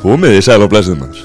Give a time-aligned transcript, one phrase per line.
[0.00, 1.18] Komið í sæl og blessið maður.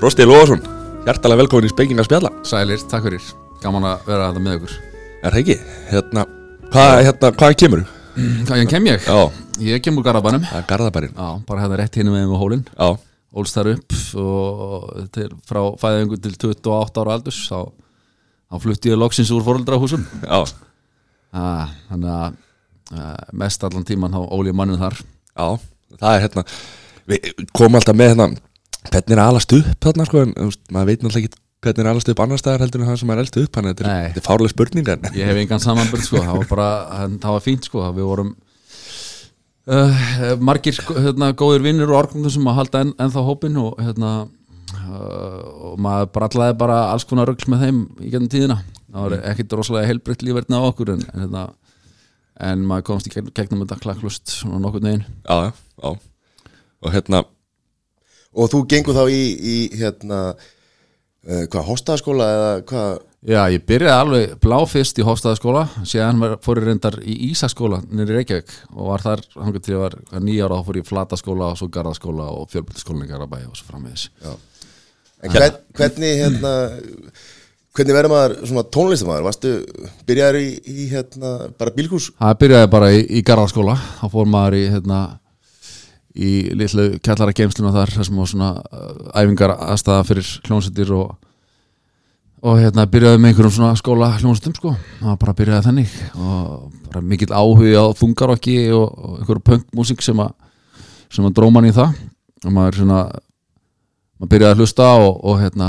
[0.00, 0.64] Frosti Lóðarsson,
[1.04, 2.32] hjartalega velkomin í Speking að spjalla.
[2.42, 3.28] Sælir, takk fyrir,
[3.62, 4.72] gaman að vera þetta með ykkur.
[5.20, 5.56] Er það ekki?
[5.92, 6.24] Hérna,
[6.72, 7.84] hvað hérna, hvað kemur?
[8.48, 9.06] Hvað kem ég?
[9.06, 9.22] Já,
[9.62, 12.66] Ég kem úr Garabænum það er Garðabærin Já, bara hérna rétt hinn með hólinn.
[12.74, 12.98] Já,
[13.34, 17.58] Ólst þar upp og til, frá fæðingu til 28 ára aldurs þá,
[18.50, 20.06] þá flutti ég loksins úr foreldrahúsum.
[20.22, 20.42] Já,
[21.34, 22.38] ah, Þannig að
[22.94, 25.02] uh, mest allan tíman þá ólið mannin þar.
[25.34, 25.46] Já
[25.94, 26.50] Það er hérna
[27.10, 28.28] Við komum alltaf með hérna
[28.84, 32.08] Hvernig er alast upp þarna sko En veist, maður veit náttúrulega ekki hvernig er alast
[32.12, 34.24] upp annar staðar heldur en það sem er elst upp að þetta er- þetta er
[34.26, 36.66] fárlega spurning en Ég hef engan samanbörð sko, það var bara,
[37.06, 38.32] en það var fínt sko, við vorum
[39.72, 40.02] uh,
[40.44, 44.12] margir sko, hérna, góðir vinnir og orkundum sem að halda enn, ennþá hópin og hérna
[44.26, 45.40] uh,
[45.70, 48.58] og maður brallaði bara alls konar rögl með þeim í gennum tíðina.
[48.92, 51.46] Það var ekkit rosalega heilbritt lífverðna á okkur en, en, hérna,
[52.50, 55.48] en maður komst í gegn, gegnum þetta klakklust svona nokkur negin já,
[55.80, 55.96] já
[56.84, 57.24] Og hérna,
[58.34, 63.96] Og þú gengur þá í, í hérna, uh, hvað, hostaðaskóla eða hvað, Já, ég byrjaði
[63.96, 69.00] alveg blá fyrst í Hofstæðaskóla síðan fór ég reyndar í Ísaskóla nýri Reykjavík og var
[69.00, 72.50] þar hangur til ég var nýjára þá fór ég í Flataskóla og svo Garðaskóla og
[72.52, 74.04] fjölbyrðaskóla í Garðabæ og svo framvegis.
[75.24, 76.52] En hvern, hvernig, hérna,
[77.72, 79.54] hvernig verður maður svona tónlistamæður, varstu,
[80.04, 82.10] byrjaður í, í hérna, bara bílkús?
[82.20, 85.00] Það byrjaði bara í, í Garðaskóla þá fór maður í hérna
[86.14, 91.14] í litlu kjallara geimsluna þar sem var svona uh, æfingar aðstæða fyrir hljónsettir og
[92.44, 97.00] og hérna byrjaði með einhverjum svona skóla hljónsettum sko, það bara byrjaði þannig og bara
[97.00, 100.34] mikill áhugi á þungarokki og, og einhverju punkmúsík sem að
[101.14, 102.00] sem að dróma hann í það.
[102.44, 103.00] Og maður svona
[104.18, 105.68] maður byrjaði að hlusta og, og hérna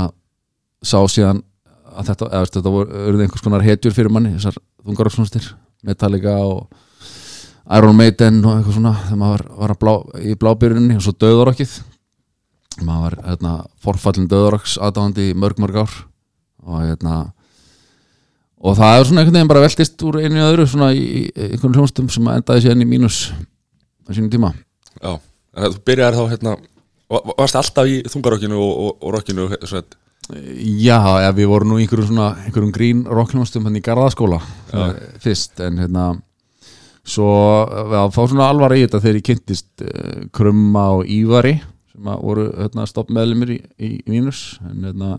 [0.84, 1.42] sá síðan
[1.96, 5.48] að þetta, eða, þetta voru einhvers konar hetjur fyrir manni þessar þungarokksnústir,
[5.86, 6.66] Metallica og
[7.74, 11.72] Iron Maiden og eitthvað svona þegar maður var að blá, í blábyrjunni og svo döðarokkið
[12.86, 15.94] maður var hérna, forfallin döðarokks aðdáðandi í mörg mörg ár.
[16.66, 17.14] Og hérna
[18.66, 21.22] og það er svona einhvern veginn bara veltist úr einu í öðru svona í, í
[21.50, 23.18] einhvern hljónstum sem endaði síðan í mínus
[24.06, 24.52] á sínum tíma.
[25.02, 25.16] Já
[25.56, 26.52] Þú byrjar þá hérna
[27.08, 29.86] va- Varst alltaf í þungarokkinu og, og, og rokkinu svona,
[30.26, 34.40] Já, ja, við vorum nú í einhverjum svona einhverjum grín rockljónstum hann í Garðaskóla
[34.72, 34.82] Já.
[35.22, 36.06] fyrst en hérna
[37.06, 37.30] svo
[37.92, 41.56] við að fá svona alvara í þetta þegar ég kynntist uh, Krumma og Ívari
[41.92, 45.12] sem voru hérna, stoppmeðlumir í, í, í mínus en hérna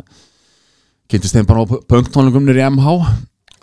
[1.08, 2.98] kynntist þeim bara á punktónlingum nýri MH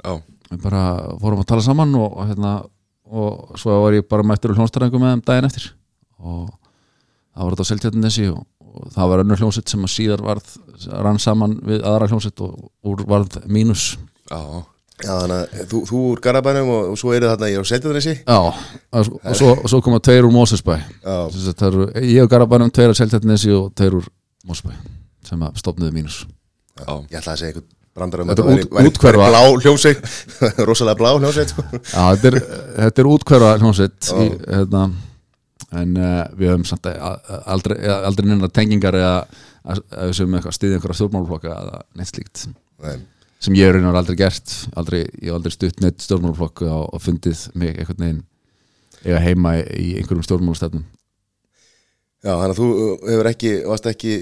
[0.05, 0.17] Já,
[0.51, 0.85] við bara
[1.21, 2.57] fórum að tala saman og, hérna
[3.15, 5.69] og svo var ég bara mættur hljónstaræðingum með þeim daginn eftir.
[6.25, 6.51] Og
[7.35, 10.55] það var þetta á Seltjarnesi og, og það var önnur hljónsitt sem að síðar varð
[11.07, 13.95] rann saman við aðra hljónsitt og úr varð mínus
[14.31, 14.41] já,
[15.05, 18.15] Já, þannig að þú, þú úr Garabænum og, og svo eru þarna ég á Seltjarnesi
[18.25, 18.59] Já, og,
[18.97, 22.31] og, svo, og svo koma tveir úr Mósesbæ Já, Sem sagt, það eru, ég og
[22.33, 24.09] Garabænum tveir á Seltjarnesi og tveir úr
[24.49, 24.75] Mósesbæ
[25.25, 26.19] sem að stopnuðu mínus.
[26.77, 26.91] Já.
[27.09, 29.29] Ég ætla að segja eitthvað brandarum Þetta er út- úthverfa.
[29.31, 30.01] blá hljómsveit.
[30.69, 31.65] Rosalega blá hljómsveit sko.
[31.81, 32.37] Já, þetta er,
[32.83, 34.83] þetta er útkverfa hljónsitt í, hérna,
[35.81, 37.77] en uh, við höfum samt að- að- aldrei,
[38.11, 39.15] aldrei neina tengingar eða
[39.65, 42.43] að að við séum eitthvað stiðið einhverja stjórnmálflokka eða neitt slíkt.
[42.85, 42.99] Nei.
[43.45, 47.49] Sem ég er raunar aldrei gert aldrei, ég hef aldrei stutt neitt stjórnmálflokk og, fundið
[47.59, 48.23] mig einhvern veginn
[49.05, 50.87] eiga heima í, einhverjum stjórnmálstefnum
[52.25, 54.15] Já, þannig að þú uh, hefur ekki, varst ekki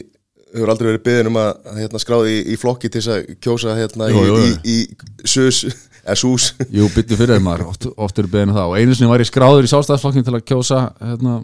[0.52, 3.76] hefur aldrei verið beðin um að hérna, skráði í, í flokki til þess að kjósa
[3.78, 5.62] hérna Jú, jú, í, í, í sus,
[6.04, 6.48] eða sús.
[6.74, 8.72] Jú, byttu fyrir þeim maður, oft, oft eru beðinu það.
[8.72, 11.38] Og einu sinni var ég skráður í sástæðsflokkin til að kjósa hérna,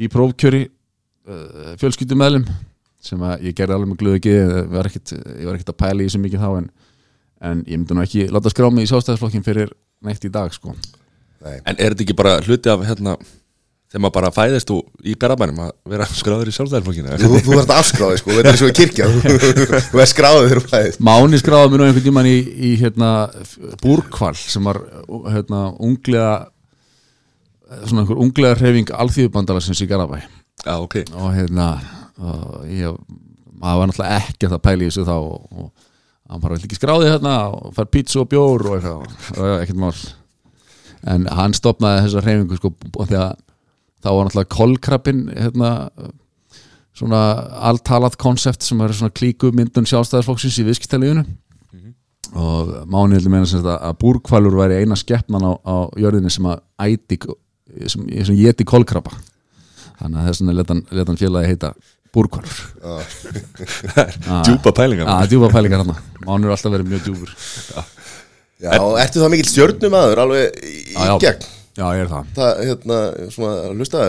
[0.00, 2.48] í prófkjöri uh, fjölskyldumæðlum
[3.04, 5.80] sem að ég gerði alveg með glöðu ekki ég var ekkit, ég var ekkit að
[5.80, 6.70] pæla í þessu mikið þá en,
[7.50, 9.72] en ég myndi nú ekki láta skrá mig í sástæðsflokkin fyrir
[10.04, 10.74] neitt í dag sko.
[11.40, 13.16] En er þetta ekki bara hluti af hérna
[13.90, 14.70] þegar maður bara fæðist
[15.02, 18.58] í Garabænum að vera skráður í sjálfstæðarflokkinu Þú, þú þarft að afskráði, sko, þetta er
[18.60, 19.08] svo kirkja
[19.88, 21.00] Þú er skráðið þegar þú fæðist.
[21.08, 23.10] Máni skráði mér nú einhvern tímann í, í hérna,
[23.82, 24.78] búrkval sem var
[25.32, 26.30] hérna, unglega
[27.86, 31.00] svona einhver unglega hreyfing alþýðubandalagsins í Garabæ Já, ok.
[31.16, 31.72] Og hérna
[32.70, 32.96] ég,
[33.60, 35.70] maður var náttúrulega ekki að það pæli í þessu þá og, og
[36.30, 37.34] hann bara vill ekki skráði hérna?
[37.56, 39.60] Og fær pítsu og bjór og eitthvað.
[39.60, 39.92] Ekkert mál.
[41.10, 43.30] En hann stopnaði þessa hreyfingu sko og því að
[44.00, 45.70] þá var náttúrulega kolkrabbin hérna
[46.96, 47.20] svona
[47.70, 51.24] alltalað konsept sem er svona klíku myndun sjálfstæðarflokksins í viðskiptaliðinu
[52.30, 56.46] og máni heldur meina sem þetta að búrkvalur væri eina skeppnan á, á jörðinni sem
[56.46, 57.18] að æti
[57.90, 59.14] sem, sem geti kolkrabba.
[59.98, 61.72] Þannig að þess vegna leta hann félagi heita
[62.14, 62.58] búrkvalur
[64.46, 65.94] Djúpa pælingar að djúpa pælingar hann
[66.26, 67.32] máni er alltaf verið mjög djúpur.
[68.60, 71.14] Já, og ertu það mikill stjörnumæður alveg í Já, já.
[71.22, 71.46] gegn?
[71.80, 72.32] Já ég er það.
[72.36, 72.98] Það, hérna,
[73.32, 74.02] svona, að hlusta,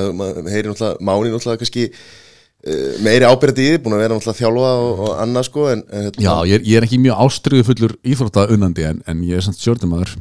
[0.51, 4.71] heyri náttúrulega, máni náttúrulega kannski uh, meiri ábyrði í því, búin að vera náttúrulega þjálfa
[4.81, 7.67] og, og annað sko en, en hérna, Já, ég er, ég er ekki mjög ástriðu
[7.69, 10.17] fullur íþrótta unnandi en, en ég er samt stjórnumæður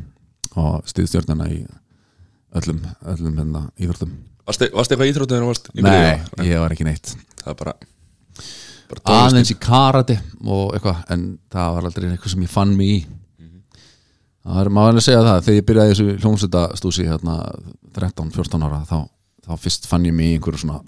[0.60, 1.58] og stýð stjórnana í
[2.60, 2.84] öllum,
[3.16, 4.14] öllum hérna, íþróttum.
[4.46, 7.58] Varstu varstu eitthvað íþróttu þegar þú varst í Nei, ég var ekki neitt Það er
[7.60, 7.74] bara,
[8.90, 12.92] bara aðeins í karate og eitthvað en það var aldrei eitthvað sem ég fann mig
[12.94, 12.98] í.
[14.40, 17.36] Það er maður að segja það þegar ég byrjaði þessu hljómsveitastúsi hérna
[17.98, 18.98] 13-14 ára þá,
[19.46, 20.80] þá fyrst fann ég mig í einhverju svona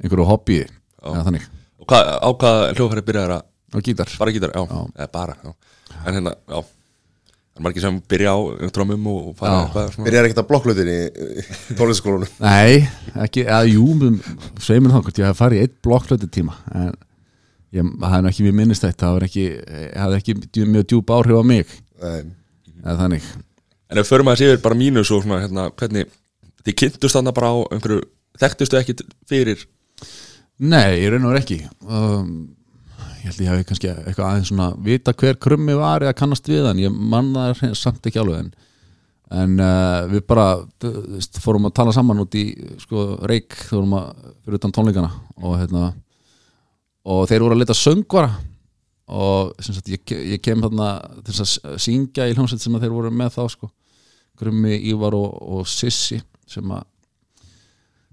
[0.00, 1.48] einhverju hobby eða þannig.
[1.80, 4.12] Og hvað, á hvað hljóðfæri byrjaði að og gítar.
[4.18, 4.64] Bara gítar, já,
[4.96, 5.52] eða bara já.
[6.00, 6.62] En hérna, já
[7.50, 8.38] Það er margir sem byrja á
[8.76, 10.08] drömmum og og fara eitthvað svona?
[10.08, 10.98] Byrjar ekkert að blokklutin í
[11.78, 12.80] tónlistaskólunum Nei,
[13.26, 13.86] ekki, eða jú
[14.62, 16.94] sveimur þá hvort ég hef farið í eitt blokklötu tíma en
[17.74, 19.44] ég það er ekki mjög minnistætt það var ekki,
[19.98, 21.76] hafði ekki mjög djúpa áhrif á mig.
[22.00, 22.22] Nei.
[22.80, 23.28] eða þannig.
[23.90, 26.08] En ef við förum að séu bara mínus og svona, hérna, hvernig
[26.64, 28.02] Þið kynntust þarna bara á einhverju
[28.40, 28.94] Þekktustu ekki
[29.28, 29.62] fyrir?
[30.60, 31.58] Nei, ég veru ekki.
[31.84, 32.54] Um,
[33.20, 36.64] Ég held ég hafi kannski eitthvað aðeins svona vita hver krummi var eða kannast við
[36.64, 36.80] hann.
[36.80, 38.52] Ég man það samt ekki alveg en,
[39.42, 40.46] en uh, við bara
[40.80, 42.46] veist, fórum að tala saman út í
[42.80, 44.06] sko, reik, vorum að
[44.46, 45.90] fyrir utan tónleikana og hérna
[47.10, 48.32] og þeir voru að leta söngvara
[49.10, 50.00] og sagt ég,
[50.36, 50.88] ég kem þarna
[51.26, 53.70] til að syngja í hljómsveit sem að þeir voru með þá sko.
[54.40, 56.86] Krummi, Ívar og, og Sissi sem að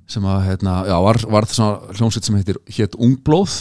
[0.07, 3.57] sem að hérna, já, var, var það svona hljómsveit sem heitir hétt Ungblóð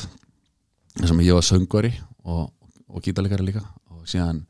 [1.04, 1.93] sem ég var söngvari
[2.25, 2.52] og,
[2.88, 3.64] og gítalegari líka.
[3.93, 4.44] Og síðan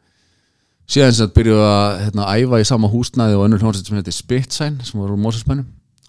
[0.87, 4.15] síðan sem þetta byrjuðu að hérna, æfa í sama húsnæði og önnur hljómsveit sem heitir
[4.15, 5.67] Spitsæn sem var úr Mósesbænum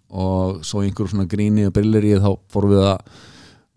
[0.07, 3.17] og svo í einhverju svona gríni og brilleri þá fórum við að,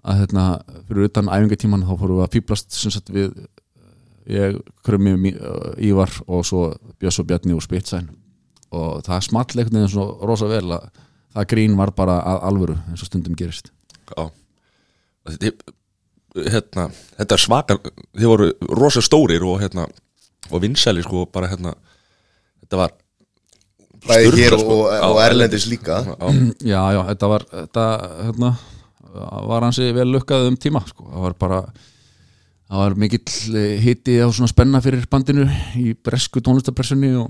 [0.05, 0.45] að hérna,
[0.87, 3.33] fyrir utan æfingatíman þá fórum við að sem sagt við
[4.31, 5.37] ég, Krummi, Mí-
[5.91, 6.69] Ívar og svo
[7.01, 8.11] Björs og Bjarni og Spitsæn.
[8.71, 10.91] Og það small einhvern veginn svo rosa vel að
[11.35, 13.73] það grín var bara alvöru eins og stundum gerist.
[14.13, 14.29] Já.
[14.31, 15.57] Og þið,
[16.37, 16.89] hérna,
[17.19, 17.77] Þetta er svaka
[18.17, 19.87] Þið voru rosa stórir og hérna
[20.51, 21.75] Og vinsæli sko bara hérna
[22.65, 22.97] Þetta var
[24.01, 24.75] bæði hér og, sko.
[24.81, 25.67] og, Já, og erlendis.
[25.69, 25.99] líka.
[26.07, 26.15] Já,
[26.65, 27.83] Já, já, þetta var þetta,
[28.25, 28.51] hérna,
[29.51, 31.05] var hansi vel lukkað um tíma sko.
[31.11, 31.59] það var bara
[32.71, 35.45] það var mikill hitti á svona spenna fyrir bandinu
[35.77, 37.29] í bresku tónlistapressunni og,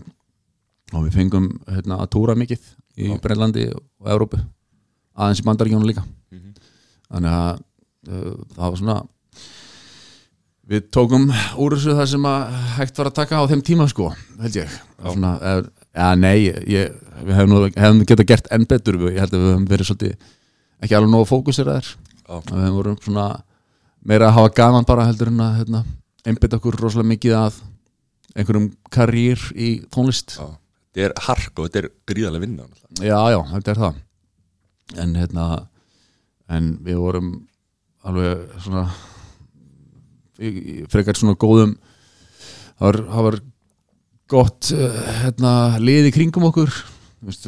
[0.93, 2.63] og við fengum hérna, að túra mikið
[3.01, 4.39] í Brennlandi og Evrópu.
[5.19, 6.05] Aðeins í bandaríkjónu líka.
[7.11, 7.65] Þannig að
[8.11, 8.99] það var svona
[10.71, 11.25] við tókum
[11.59, 14.75] úr þessu það sem að hægt var að taka á þeim tíma sko, held ég.
[15.01, 15.65] Svona, eð,
[15.99, 16.37] ja, nei,
[16.71, 16.93] ég,
[17.27, 20.29] við hefum, nú- hefum getað gert enn betur ég held að við hefum verið svolítið
[20.81, 21.91] ekki alveg nógu fókuseraðir.
[22.31, 22.37] Já.
[22.47, 23.27] við hefum voru svona
[24.07, 25.83] meira að hafa gaman bara heldur en að hérna,
[26.25, 27.59] einbytta okkur rosalega mikið að
[28.37, 30.39] einhverjum karýr í tónlist.
[30.39, 30.47] Já.
[30.91, 32.65] Þetta er hark og þetta er gríðarlega vinna
[33.03, 33.99] já, já, þetta er það.
[35.03, 35.45] En hérna
[36.51, 37.29] en við vorum
[38.07, 38.87] alveg svona
[40.91, 41.77] frekar svona góðum
[42.81, 43.39] það var,
[44.31, 45.53] gott uh, hérna,
[45.83, 46.73] lið í kringum okkur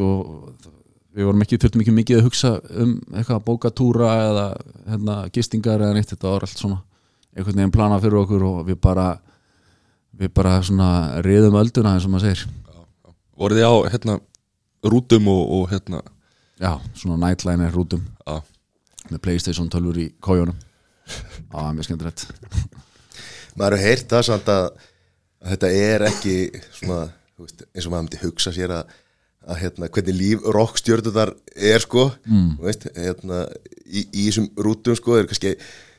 [0.02, 0.22] og
[1.12, 4.46] við vorum ekki þurftum ekki mikið að hugsa um eitthvað að bóka túra eða
[4.88, 6.80] hérna, gistingar eða neitt, þetta var allt svona
[7.32, 9.06] einhvern veginn planað fyrir okkur og við bara
[10.18, 10.88] við bara svona
[11.24, 12.48] riðum ölduna eins og maður segir.
[13.38, 14.16] Voruð þið á hérna
[14.92, 16.02] rútum og, og hérna?
[16.60, 18.04] Já, svona nightliner rútum.
[18.26, 18.42] Já,
[19.10, 20.58] með Playstation 12 í kójónum
[21.52, 22.24] það er mjög skemmtilegt.
[23.58, 24.66] Maður hefur heyrt það samt að,
[25.42, 26.36] að þetta er ekki
[26.72, 26.98] svona,
[27.40, 28.92] veist, eins og maður myndi hugsa sér að,
[29.42, 31.34] að hérna, hvernig líf rockstjörnunar
[31.72, 32.08] er sko.
[32.28, 32.52] Mm.
[32.62, 33.44] veist, hérna,
[33.84, 35.18] í, í þessum rútum sko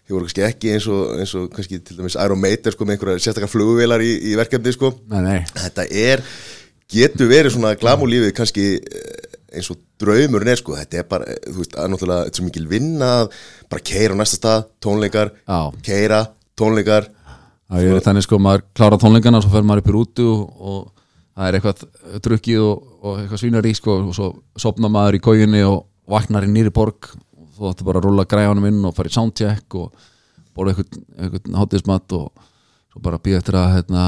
[0.04, 2.98] þið voru kannski ekki eins og, eins og kannski til dæmis Iron Maiden sko með
[2.98, 4.92] einhverja sérstakar flugvélar í, í verkefni sko.
[5.12, 6.24] Nei, nei, þetta er,
[6.92, 11.40] getur verið svona glamúlífið kannski eh, eins og draumurinn er sko, þetta er bara eh,
[11.50, 13.10] þú veist, að náttúrulega, þetta er svo mikil vinna
[13.72, 15.60] bara keira á næsta stað, tónleikar Já.
[15.86, 16.22] keira,
[16.60, 17.10] tónleikar.
[17.74, 21.04] Það er þannig sko maður klára tónleikana svo fer maður upp í rútu og, og
[21.34, 21.84] það er eitthvað
[22.28, 24.32] drukkið og, og eitthvað svínar í sko og svo
[24.62, 27.14] sopna maður í kójunni og vaknar í nýri borg.
[27.40, 29.94] Og þú ætti bara að rulla græjanum inn og fara í soundcheck og
[30.54, 32.50] borða eitthvað, eitthvað hátíðismat og
[32.94, 34.04] svo bara býða eftir að, hérna,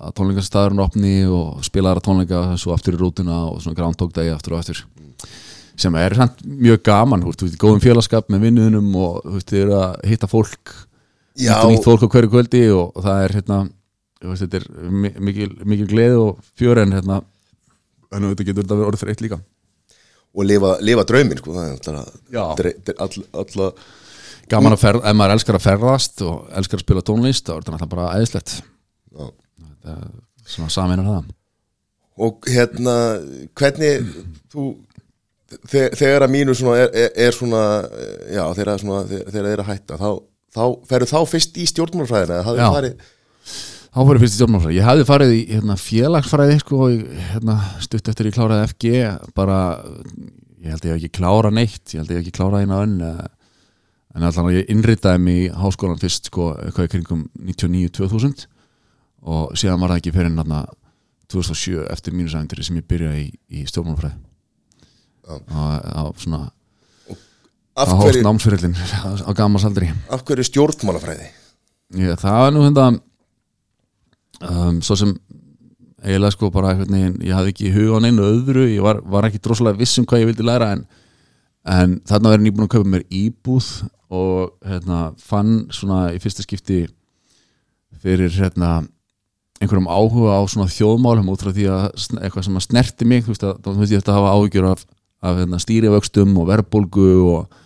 [0.00, 4.30] að tónleikastæðurinn opni og spila aðra tónleika svo aftur í rútuna og svona groundhog day
[4.32, 4.80] aftur og aftur.
[5.80, 9.62] Sem er samt mjög gaman, þú veist, góðum félagskap með vinnuðunum og þú veist, þið
[9.66, 10.72] eru að hitta fólk
[11.40, 11.52] Já.
[11.54, 13.60] hitta nýtt fólk á hverju kvöldi og, og það er hérna,
[14.20, 17.20] þú veist, þetta er mi- mikil, mikil gleði og fjör en hérna,
[18.12, 19.40] en þetta getur þetta verið orðið fyrir eitt líka.
[20.30, 23.70] Og lifa, lifa draumin sko, það er alltaf dre- all, alla,
[24.50, 27.60] gaman að ferð, ef maður elskar að ferðast og elskar að spila tónlist, þá er
[27.60, 28.54] þetta náttúrulega bara æðislegt.
[29.16, 30.06] Þetta er
[30.50, 31.28] svona saminar það.
[32.20, 32.94] Og hérna
[33.56, 34.08] hvernig
[34.52, 34.64] þú
[35.70, 37.62] þe- þegar að mínu svona er, er, er svona
[38.30, 40.10] já, þegar, að svona, þegar, að hætta þá,
[40.54, 42.68] þá ferðu þá fyrst í stjórnmálfræðina hafðu Já.
[42.76, 43.08] farið
[43.90, 46.80] þá ég fyrst í stjórnmálfræði ég hafði farið í hérna, félagsfræði sko,
[47.32, 48.94] hérna, stutt eftir ég kláraði FG
[49.38, 49.58] bara,
[50.60, 52.96] ég held ég hef ekki klárað neitt ég held ég hef ekki klárað eina önn
[54.14, 58.46] en allan ég innritaði mig í háskólan fyrst sko, eitthvað í kringum 99-2000
[59.30, 60.62] og síðan var það ekki fyrir hérna
[61.30, 63.28] 2007 eftir mínusævendur sem ég byrjaði í,
[63.60, 64.16] í stjórnmálfræði
[65.30, 66.48] og svona
[67.78, 71.28] að hóst námsfyrirlin á gammastaldri af hverju stjórnmálafræði?
[72.00, 72.88] Já, það var nú hérna
[74.40, 75.14] um, svo sem
[76.00, 79.42] eiginlega sko bara veginn, ég hafði ekki hug á neinu öðru, ég var, var ekki
[79.44, 80.84] droslega viss um hvað ég vildi læra en,
[81.68, 83.70] en þarna verið nýbúin að kaupa mér íbúð
[84.10, 86.84] og hérna fann svona í fyrsta skipti
[88.00, 88.80] fyrir hérna
[89.60, 91.84] einhverjum áhuga á svona þjóðmálum út frá því að
[92.22, 94.84] eitthvað sem að snerti mig þú veist að þá veist ég þetta hafa áhyggjur af,
[95.20, 97.60] af hérna, stýrivöxtum og verðbólgu og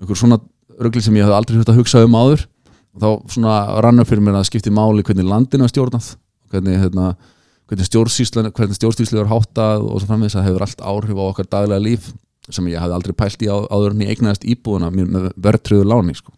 [0.00, 0.38] einhver svona
[0.80, 2.46] rögli sem ég hafði aldrei hlut að hugsa um áður.
[2.90, 6.14] Og þá svona rann upp fyrir mér að skipti máli hvernig landinu er stjórnað
[6.50, 7.12] hvernig, hérna,
[7.70, 12.10] hvernig stjórnsýslu er háttað og svo framvegis að hefur allt áhrif á okkar daglega líf
[12.54, 15.88] sem ég hafði aldrei pælt í á, áður en ég eignaðist íbúðuna mér með verðtröðu
[15.88, 16.32] láni sko.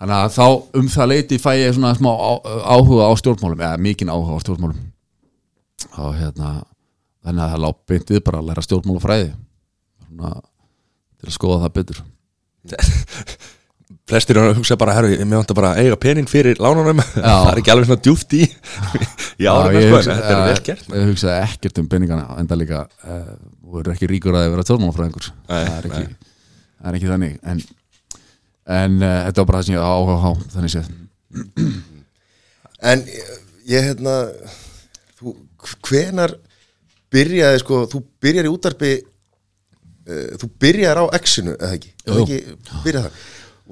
[0.00, 0.46] þannig að þá
[0.80, 4.80] um það leiti fæ ég svona smá áhuga á stjórnmálum eða mikinn áhuga á stjórnmálum
[6.00, 6.50] og hérna
[7.24, 9.30] þannig að það lág beintið bara að læra stjórnmálufræði
[10.10, 12.04] til að skoða það betur
[14.10, 17.00] flestir eru að hugsa bara, herru, ég með vantar bara eiga pening fyrir lánunum.
[17.14, 18.42] Það er ekki alveg svona djúft í
[19.40, 23.34] í árum, sko, þetta er vel gert ég hugsaði ekkert um peningana enda líka uh,
[23.66, 26.02] og eru ekki ríkur að vera tjórnmálafræðingur Nei, það, er ekki,
[26.80, 27.62] það er ekki þannig en,
[28.80, 30.90] en uh, þetta var bara það sem ég áhuga á þannig séð.
[32.90, 33.04] En
[33.70, 34.16] ég, hérna
[35.20, 35.34] þú,
[35.88, 36.34] hvenar
[37.12, 42.40] byrjaði sko, þú byrjar í útarpi uh, þú byrjar á X-inu eða ekki, Jú, ekki
[42.84, 43.22] byrjað það,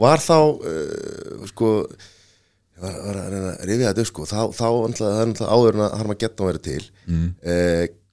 [0.01, 4.67] var þá uh, sko ég var, var að reyna að rifja þetta sko þá, þá
[4.69, 6.85] það er náttúrulega áður en að harma geta að vera til.
[7.09, 7.27] Mm.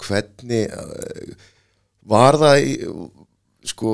[0.06, 1.52] hvernig uh,
[2.06, 2.74] var það í,
[3.70, 3.94] sko,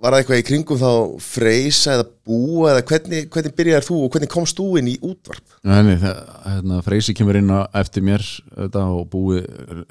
[0.00, 0.90] var það eitthvað í kringum þá
[1.24, 5.56] freysa eða búa eða hvernig, hvernig byrjar þú og hvernig komst þú inn í útvarp?
[5.66, 9.40] Nei, það, hérna, Freysi kemur inn eftir mér þetta, og búi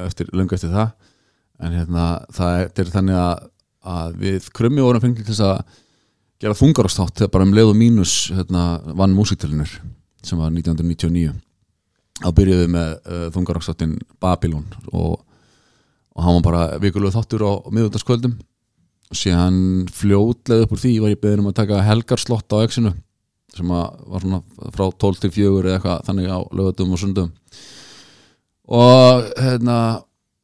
[0.06, 0.94] eftir, löngu eftir það.
[1.64, 3.50] En hérna, það er, er þannig að,
[3.96, 5.82] að við krummi vorum fengið til þess að
[6.42, 8.66] gera þungarástátt þegar bara um leið og mínus hérna,
[8.98, 9.72] vann músiktilinur
[10.26, 11.36] sem var 1999
[12.22, 15.22] þá byrjuðum við með uh, þungarástáttinn Babylon og,
[16.16, 18.38] og hann var bara vikulega þáttur á miðvöldaskvöldum
[19.12, 19.58] og síðan
[19.94, 22.96] fljótlega upp úr því var ég beðin um að taka helgarslott á exinu
[23.56, 24.42] sem var svona
[24.76, 27.30] frá 12 til 4 eða eitthvað þannig á lögatum og sundum.
[28.66, 29.78] Og hérna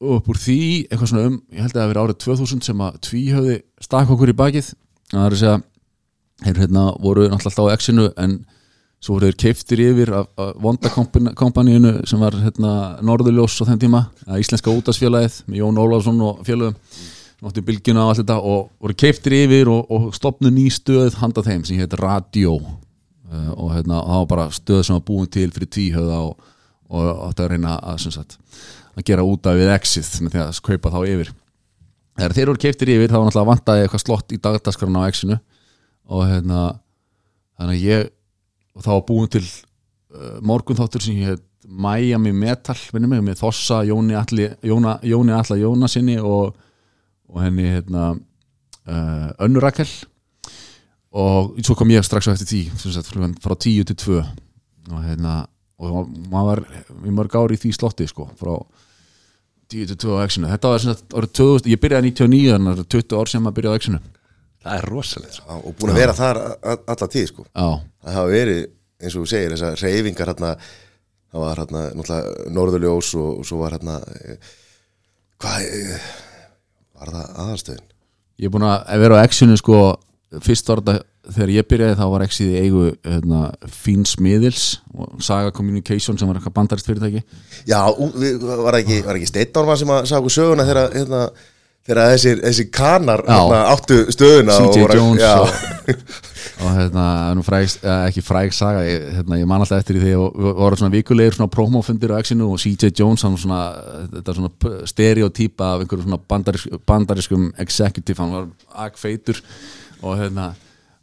[0.02, 2.86] upp úr því eitthvað svona um ég held að það hafi verið árið 2000 sem
[2.86, 4.72] að tvíhöfði stakk okkur í bakið.
[5.12, 5.58] Það er að segja
[6.42, 8.40] þeir hérna voru náttúrulega alltaf á exinu en
[9.02, 10.92] svo voru þeir keiftir yfir af, af vonda
[11.38, 12.74] kompaníinu sem var hérna
[13.06, 14.04] Norðurljós á þeim tíma
[14.38, 16.78] Íslenska útasfélagið með Jón Ólafsson og félögum.
[17.42, 21.42] Náttu bylgjuna og allt þetta og voru keiftir yfir og, og stopnu ný stöð handa
[21.42, 22.60] þeim sem heit Radio.
[23.32, 26.52] Uh, og hérna, það var bara stöð sem var búin til fyrir tvíhöða og,
[26.92, 28.38] og átti að reyna að, sem sagt,
[28.94, 31.32] að gera út af við exit með því að kaupa þá yfir.
[32.20, 35.40] Þegar þeir voru keiftir yfir þá var náttúrulega vantaði eitthvað slott í dagdaskarna á exinu
[36.12, 36.64] og hérna
[37.60, 38.10] þannig að ég
[38.76, 43.84] og þá búin til uh, morgunþáttur sem ég heit Miami Metal minnum mig, með Þossa,
[43.86, 46.56] Jóni Alli Jóna, Jóni Alla Jónasinni og,
[47.30, 49.90] og henni hérna uh, Önnu Rakel.
[51.12, 53.12] Og svo kom ég strax á eftir tí sagt,
[53.44, 54.22] frá tíu til tvö.
[54.90, 55.44] Og hérna
[55.82, 56.64] og maður var
[57.10, 58.54] í mörg ári í því slotti sko frá
[59.72, 60.50] 10 til 2 á exinu.
[60.52, 63.58] Þetta var árið 2000, ég byrjaði 99 þannig að það er 20 ár sem maður
[63.58, 64.02] byrjaði á exinu
[64.62, 65.58] það er rosalegt sko.
[65.58, 67.48] Og búin að vera þar alla tíð sko.
[67.56, 68.64] það hafa verið,
[69.02, 70.56] eins og þú segir þessar reyfingar hérna
[71.32, 74.52] það var hérna náttúrulega norðurljós og, og svo var hérna eh,
[75.42, 76.10] hvað eh,
[77.00, 77.88] var það aðalstöðin
[78.42, 79.80] ég er búin að vera á exinu sko
[80.42, 81.00] fyrst þetta
[81.32, 84.66] þegar ég byrjaði þá var exið í eigu hérna, Fíns Miðils
[84.96, 87.22] og Saga Communication sem var eitthvað bandarist fyrirtæki
[87.70, 87.80] já,
[88.66, 91.26] var ekki, ekki Steindorma sem að okkur söguna þegar hérna,
[91.88, 95.96] þegar þessir, þessir kanar hérna, áttu stöðuna og CJ Jones og,
[96.62, 97.06] og hérna,
[97.46, 100.80] fræg, eh, ekki fræg saga ég, hérna, ég man alltaf eftir því þegar við voru
[100.80, 103.62] svona vikulegir svona promofundir á exinu og CJ Jones hann svona,
[104.14, 108.50] þetta svona stereotýpa af einhverjum svona bandarisk, bandariskum executive, hann var
[108.88, 109.42] agfeitur
[110.02, 110.52] og hérna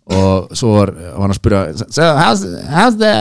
[0.08, 3.14] og svo var, var hann að spyrja so how's, how's the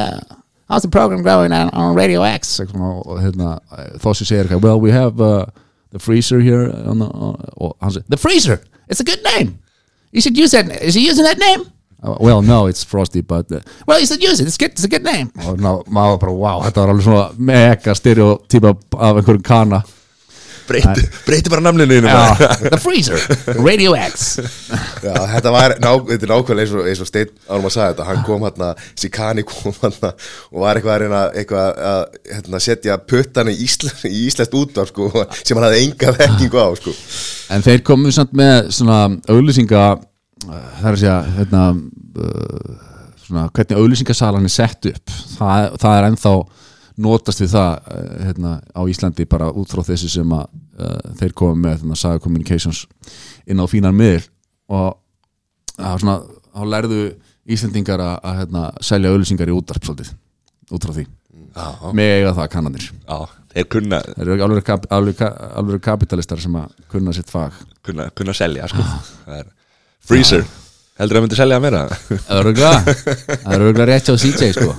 [0.69, 2.59] how's the program going on, on Radio X?
[2.61, 3.57] Og, og hérna,
[4.03, 5.47] Þossi segir eitthvað well we have uh,
[5.91, 8.59] the freezer here on the, on, og hann segir the freezer!
[8.89, 9.59] It's a good name!
[10.11, 11.65] You should use that is he using that name!
[12.03, 14.47] Uh, well no it's Frosty but uh, well you should use it.
[14.47, 15.31] It's, good, it's a good name.
[15.47, 19.81] Og ná, maður bara wow þetta var alveg svona mega stereotypa af einhverjum kana
[20.67, 22.49] breyti, breyti bara bara.
[22.73, 23.19] the freezer
[23.57, 24.27] Radio X.
[25.03, 27.93] Já, þetta var ná, þetta er nákvæmlega eins og, eins og Steinn Árum að sagði
[27.93, 30.13] þetta, hann kom hérna Sikani kom hérna
[30.51, 34.91] og var eitthvað að reyna eitthvað að hérna, setja puttan í, Ísla, í Íslandst útvar
[34.91, 35.09] sko,
[35.41, 36.95] sem hann hafði enga þekkingu á sko.
[37.55, 39.87] En þeir komu samt með svona auðlýsinga
[40.45, 41.63] það er að segja hérna,
[42.21, 42.75] uh,
[43.25, 45.15] svona, hvernig auðlýsingasalan er sett upp.
[45.37, 46.33] Það, það er ennþá
[47.01, 50.47] notast við það uh, hérna, á Íslandi bara út frá þessu sem að
[50.81, 52.85] uh, þeir komu með þannig að Saga Communications
[53.45, 54.25] inn á fínan miður
[54.73, 54.97] og
[55.75, 56.17] það var svona,
[56.57, 57.01] þá lærðu
[57.47, 60.09] Íslandingar að, að hérna, selja auðlýsingar í útvarp svolítið,
[60.73, 61.05] út frá því.
[61.57, 62.87] Já, með eiga það kannanir.
[63.07, 65.21] Já, þeir kunna, þeir eru alveg, kap, alveg,
[65.61, 67.55] alveg kapitalistar sem að kunna sitt fag.
[67.87, 68.83] Kunna, kunna selja sko.
[69.23, 69.47] Það er
[70.09, 70.43] freezer.
[70.97, 71.85] Heldur að myndi selja meira.
[72.35, 74.73] Öruglega, það er öruglega rétt hjá CJ sko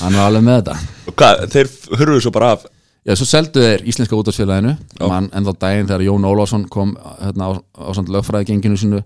[0.00, 0.78] Hann var alveg með þetta.
[1.06, 2.66] Og hvað, þeir hurfuðu svo bara af?
[3.06, 4.72] Já, svo seldu þeir Íslenska útvarsfélaginu
[5.06, 9.02] mann en þá daginn þegar Jón Ólafsson kom hérna, á, á lögfræðigenginu sinu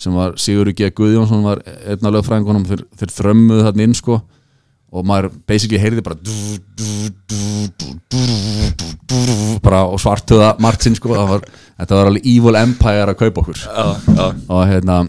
[0.00, 0.90] sem var Sigurður G.
[0.96, 4.20] Guðjónsson var einn af lögfræðingunum þeir, þeir þrömmuðu þarna inn sko.
[4.90, 6.18] Og maður basically heyrði bara
[9.62, 11.44] bara og svartuða Martin sko, var,
[11.78, 13.64] þetta var alveg evil empire að kaupa okkur.
[14.50, 15.02] Og hérna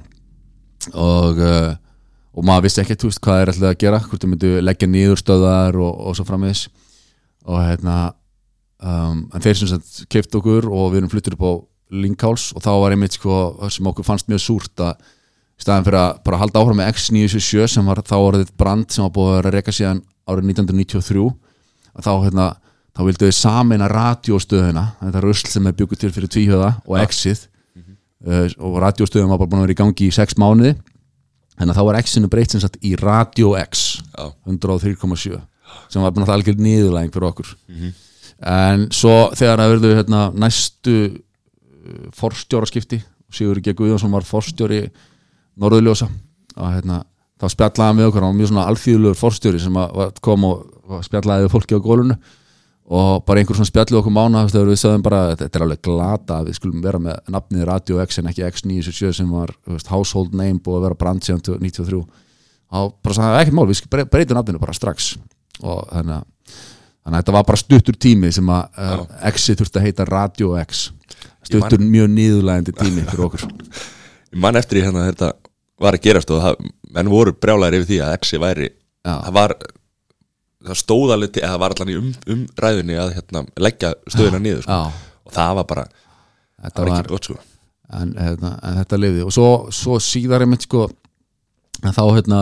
[0.93, 1.71] og, uh,
[2.31, 5.19] og maður vissi ekki veist, hvað er alltaf að gera, hvort þau myndu leggja niður
[5.19, 6.67] stöðar og, og svo framvegis.
[7.49, 7.97] Og hérna
[8.79, 11.53] um, en þeir sem sagt keift okkur og við erum fluttur upp á
[11.91, 13.37] Linkháls og þá var einmitt sko
[13.73, 15.01] sem okkur fannst mjög súrt að
[15.61, 19.13] staðan fyrir að bara halda áfram með X977 sem var þá orðið brand sem var
[19.17, 19.99] búið að vera að reyka síðan
[20.31, 21.25] árið 1993
[21.91, 22.45] að þá hérna
[22.91, 27.47] þá vildu við sameina radiostöðuna þetta rusl sem er byggur til fyrir tvíhjöða og X-ið.
[28.21, 30.75] Uh, og radiostöðum var bara búin að vera í gangi í sex mánuði
[31.57, 35.39] þannig að þá var X-inu breytt sem sagt í Radio X já, 103,7
[35.91, 37.53] sem var bara algjör niðurlæging fyrir okkur.
[38.41, 43.71] En svo þegar það verður hérna, næstu uh, forstjóraskipti Sigur G.
[43.77, 44.81] Guðjónsson var forstjóri
[45.61, 46.09] Norðurljósa
[46.57, 47.03] og hérna,
[47.39, 49.77] þá spjallaði hann með okkur hann var mjög svona alþýðulegur forstjóri sem
[50.25, 50.65] kom og,
[51.07, 52.17] spjallaði við fólki á gólunu
[52.91, 56.39] og bara einhver svona spjallið okkur mána þegar við sögðum bara þetta er alveg glata
[56.43, 60.59] við skulum vera með nafnið Radio X en ekki X977 sem var veist, household name
[60.59, 62.01] búið að vera brand síðan 93
[62.71, 65.13] og bara sagði ekkert mál, við bre- breytum nafninu bara strax.
[65.59, 66.27] Og þannig að
[67.01, 69.01] þannig að þetta var bara stuttur tími sem að uh,
[69.31, 70.85] X-i þurfti að heita Radio X.
[71.47, 73.47] Stuttur mjög niðurlægandi tími fyrir okkur.
[74.31, 75.33] Ég man eftir í hérna þetta
[75.81, 79.15] var að gerast og það, menn voru brjálæri yfir því að Exi væri Já.
[79.25, 79.55] það var
[80.67, 84.41] það stóð alveg til, eða það var allan í um, umræðunni að hérna, leggja stöðuna
[84.43, 84.79] niður sko.
[85.25, 85.85] Og það var bara,
[86.65, 87.37] þetta var ekki gott sko.
[87.91, 89.23] En, hérna, en þetta lifði.
[89.27, 90.87] Og svo, svo síðar einmitt sko
[91.81, 92.41] þá hérna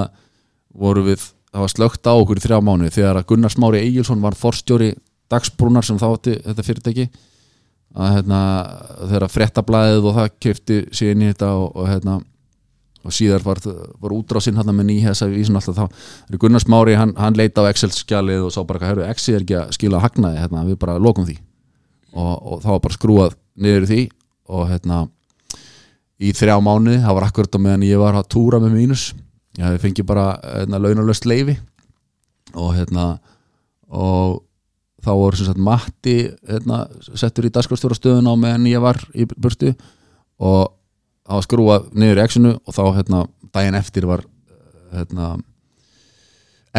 [0.75, 4.21] voru við það var slögt á okkur í þrjá mánu þegar að Gunnar Smári Egilson
[4.21, 4.91] var forstjóri
[5.31, 7.07] dagsbrúnar sem þátti þetta fyrirtæki.
[7.97, 8.41] Að hérna
[8.99, 10.75] þegar fréttablaðið og það kefti
[11.09, 12.19] inn í þetta og, og hérna
[13.05, 17.13] og síðar var, var útrásinn hann með nýhessa vísun alltaf þá, þegar Gunnar Smári hann,
[17.19, 20.65] hann leita á Excel-skjalið og sá bara herru, Excel er ekki að skila hagnaði hérna,
[20.67, 21.37] við bara lokum því.
[22.11, 24.01] Og, og þá var bara skrúað niður því
[24.49, 24.99] og hérna
[26.19, 29.09] í þrjá mánuði, það var akkurat á meðan ég var að túra með mínus.
[29.57, 31.55] Ég hefði fengið bara hérna, launalöst leifi
[32.57, 33.05] og hérna
[33.89, 34.41] og
[35.05, 36.17] þá voru sem sagt Matti
[36.49, 36.83] hérna,
[37.15, 39.71] settur í dagskrástjóra stöðun á meðan ég var í burtu
[40.43, 40.75] og
[41.29, 43.21] það var skrúað niður í X-inu og þá hérna,
[43.53, 44.25] daginn eftir var
[44.95, 45.29] hérna,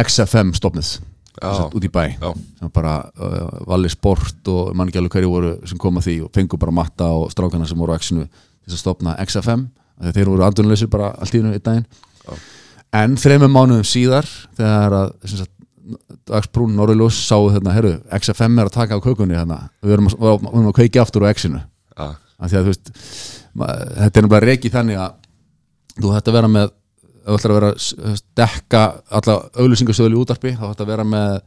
[0.01, 0.97] XFM stopnið
[1.39, 2.03] sagt, út í bæ.
[2.19, 2.31] Já.
[2.59, 6.15] sem bara uh, Valli Sport og mann ekki alveg hverju voru sem kom að því
[6.25, 9.65] og fengu bara matta og strákana sem voru á X-inu þess að stopna XFM
[10.01, 11.87] að þeir voru andunleysir bara allt í daginn.
[12.21, 12.33] Já.
[13.01, 14.27] en þreymum mánuðum síðar
[14.59, 15.55] þegar að sagt,
[16.29, 20.45] Dagsbrún Norðurljós sáu hérna, herru, XFM er að taka á kökunni hérna, við erum að,
[20.61, 21.63] að kveiki aftur á X-inu.
[21.97, 22.91] Af því að þú veist
[23.55, 25.17] þetta er náttúrulega reiki þannig að
[25.97, 26.69] þú ætti að vera með
[27.21, 27.71] þú ætlar að vera
[28.11, 28.83] að dekka
[29.19, 31.41] alla auglýsingastöðul í útarpi þá ætti að vera með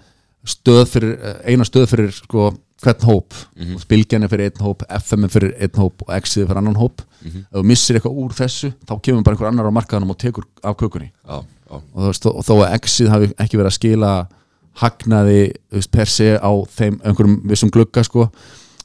[0.45, 1.17] stöð fyrir,
[1.49, 2.51] eina stöð fyrir sko,
[2.85, 3.35] hvern hóp.
[3.57, 3.87] Mm -hmm.
[3.89, 7.01] Bilgjan er fyrir einn hóp, FM fyrir einn hóp og X er fyrir annan hóp.
[7.25, 10.45] Ef þú missir eitthvað úr þessu þá kemur bara einhver annar á markaðanum og tekur
[10.63, 11.13] af kökunni.
[11.29, 14.29] Já, já, og, þó að X-ið hafi ekki verið að skila
[14.75, 15.53] hagnaði
[15.91, 18.29] per se á þeim einhverjum vissum glugga sko,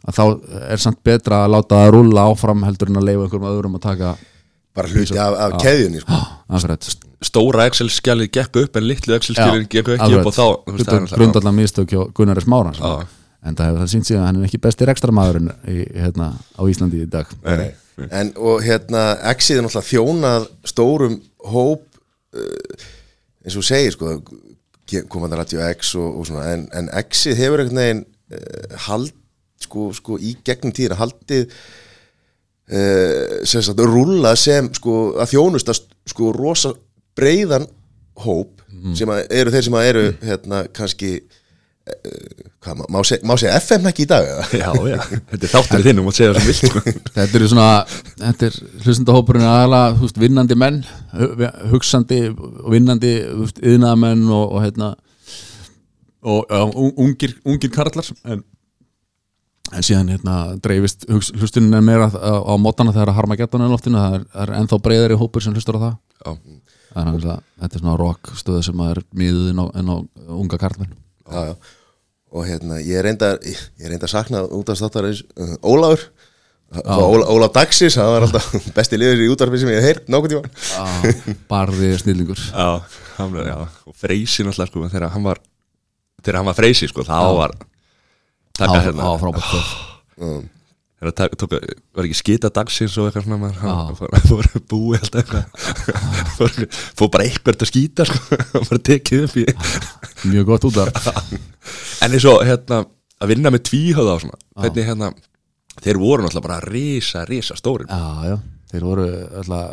[0.08, 0.24] að þá
[0.72, 3.86] er samt betra að láta það rúlla áfram heldur en að leifa einhverjum öðrum að
[3.86, 4.16] taka
[4.78, 6.20] bara hluti af, af keðjunni sko.
[7.30, 10.94] stóra Excel-skjalið gekk upp en litlu Excel-skjalið gekk ekki upp og þá þú veist, það
[10.94, 13.08] náttúrulega- grundallega mistök hjá Gunnar Smáran Já.
[13.44, 16.62] en það hefur það sínt sig að hann er ekki besti rekstramaðurinn í, hérna, á
[16.64, 17.28] Íslandi í dag.
[17.44, 17.74] Nei,
[18.08, 21.20] en og hérna Exið er náttúrulega þjónað stórum
[21.52, 21.84] hóp
[22.40, 22.88] uh,
[23.44, 24.16] eins og segir sko
[25.12, 26.48] komandi Radio X og, og svona.
[26.56, 29.12] En, en Exið hefur einhvern veginn uh, hald
[29.66, 35.76] sko, sko í gegnum tíðina haldið uh, sem sagt rúlla sem sko að þjónusta
[36.10, 36.74] sko rosa
[37.20, 37.68] breiðan
[38.24, 38.56] hóp
[38.96, 43.34] sem að eru þeir sem að eru hérna kannski uh, hvað, má, má, seg, má
[43.40, 44.46] segja FM ekki í dag eða?
[44.60, 45.00] Já, já,
[45.32, 46.84] þetta er þáttur þinn um að segja það sem vilt sko.
[47.18, 47.68] Þetta eru svona,
[48.22, 50.80] þetta er hlustandahópurinn aðalega, þú veist, vinnandi menn
[51.16, 54.92] hu- hugsandi og vinnandi yðnaðamenn og, og hérna
[56.30, 58.44] og un- ungir, ungir karlar en,
[59.76, 63.62] en síðan hérna dreifist hugs- hlustunin er meira á, á mótana þegar að harma getan
[63.66, 65.98] en loftinu, það er, er ennþá breiðari hópur sem hlustar á það.
[66.20, 66.32] Já,
[66.96, 69.98] þannig að þetta er svona rock stöðu sem er miðuð inn inn á
[70.40, 70.96] unga karlmenn.
[71.30, 71.54] Já, já.
[72.34, 76.08] og hérna ég er reynda ég er reynda að sakna út af státtarins uh, Ólafur
[76.70, 80.36] Óla, Ólaf Daxis, það var alltaf besti liður í útvarfi sem ég hef heyrt nokkuð
[80.36, 81.14] tíma Já,
[81.50, 82.42] barði snillingur.
[82.52, 82.68] Já,
[83.18, 83.56] hann, já.
[83.90, 85.42] og Freysi náttúrulega sko, þegar hann var
[86.22, 87.56] þegar hann var Freysi sko, þá var
[88.60, 89.08] taka á, hérna.
[89.08, 89.14] á
[91.00, 91.60] þegar taka, tóka,
[91.96, 95.46] var ekki skita dagsins og eitthvað svona hann fór, fór búi alltaf eitthvað.
[97.00, 99.46] Fór, bara eitthvað að sko, hann bara tekið upp í
[100.34, 101.12] mjög gott út af.
[102.04, 102.84] En eins og hérna
[103.20, 105.12] að vinna með tvíhöða og svona hvernig hérna
[105.80, 108.36] þeir voru náttúrulega bara risa, risa stórin Já, já,
[108.74, 109.08] þeir voru
[109.40, 109.64] alltaf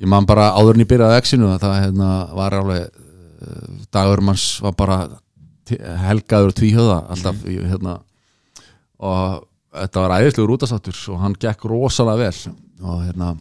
[0.00, 3.76] ég man bara áður en ég byrjaði á X-inu að það hérna, var alveg uh,
[3.94, 4.98] dagur manns var bara
[5.72, 7.98] helgaður tvíhöða alltaf í, hérna,
[9.00, 12.54] og þetta var æðislegur útastáttur og hann gekk rosalega vel.
[12.84, 13.34] Og hérna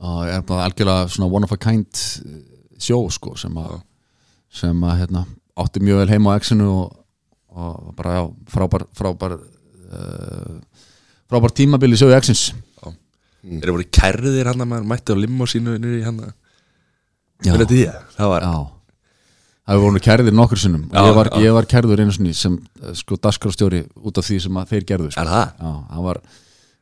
[0.00, 2.40] og er bara algjörlega svona one of a kind uh,
[2.80, 3.80] sjó sko sem að
[4.50, 5.26] sem að hérna
[5.60, 6.96] átti mjög vel heima á X-inu og,
[7.52, 8.22] og bara já,
[8.54, 10.56] frábær frábær uh,
[11.30, 12.50] frábær tímabili sögu X-ins.
[13.40, 16.20] Þeir voru kærðir hann að maður mætti á limosínu niður í hann
[17.84, 18.12] ég?
[18.16, 18.79] Það var Já
[19.70, 22.56] Það hefur voru kærðir nokkur sinnum Já, ég, var, ég var kærður einu sinni sem
[22.58, 25.22] eh, sko dasgrafstjóri út af því sem þeir gerðu sko.
[25.22, 25.52] Er það?
[25.60, 26.18] Já, hann var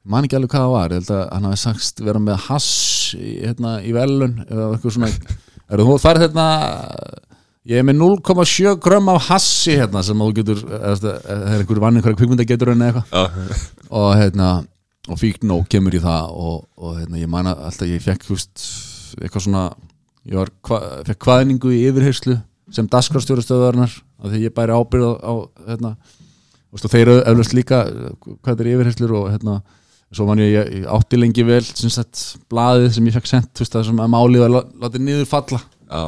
[0.09, 2.71] man ekki alveg hvað það var, ég held að hann hafi sagst vera með hass
[3.19, 5.13] í, hérna, í velun eða eitthvað svona.
[5.69, 6.45] Er þú farið hérna
[7.69, 11.59] ég er með 0,7 grömm af hassi hérna sem þú getur eða, eða, það er
[11.59, 13.13] einhver vann einhverja kvikmynda getur en eitthvað.
[13.13, 13.59] Já,
[14.01, 14.49] og hérna
[15.13, 18.31] og fíkn og kemur í það og, og hérna, ég man að alltaf ég fekk
[18.33, 18.65] húst,
[19.21, 19.67] eitthvað svona
[20.25, 22.41] ég var, hva, fekk hvaðningu í yfirheyslu
[22.75, 25.33] sem dasgrafstjórastöðurinnar af því ég bæri ábyrð á, á
[25.69, 25.91] hérna,
[26.73, 27.83] og þeir eru eflaust líka
[28.45, 29.61] hvað er yfirheyslur og hérna
[30.13, 33.75] svo man ég, ég, átti lengi vel sagt, blaðið sem ég fekk sent þú veist,
[33.77, 35.61] það sem að málið var lá- látið niður falla.
[35.89, 36.03] Já,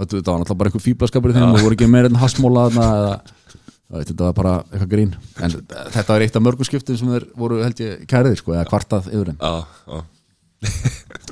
[0.00, 4.24] þetta, var náttúrulega bara einhver fýblaskapur þeim og voru ekki meira en hasmóla eða þetta
[4.28, 5.14] var bara eitthvað grín.
[5.40, 5.50] En
[5.96, 9.08] þetta var eitt af mörgum skiptum sem þeir voru held ég kæriðir sko, eða kvartað
[9.12, 9.40] yfir þeim.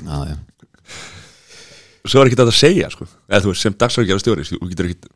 [0.05, 0.37] Já, já.
[2.07, 3.07] Svo er ekki þetta að segja sko.
[3.27, 5.11] Eða þú veist sem dagsverkjara stjóri Þú getur ekki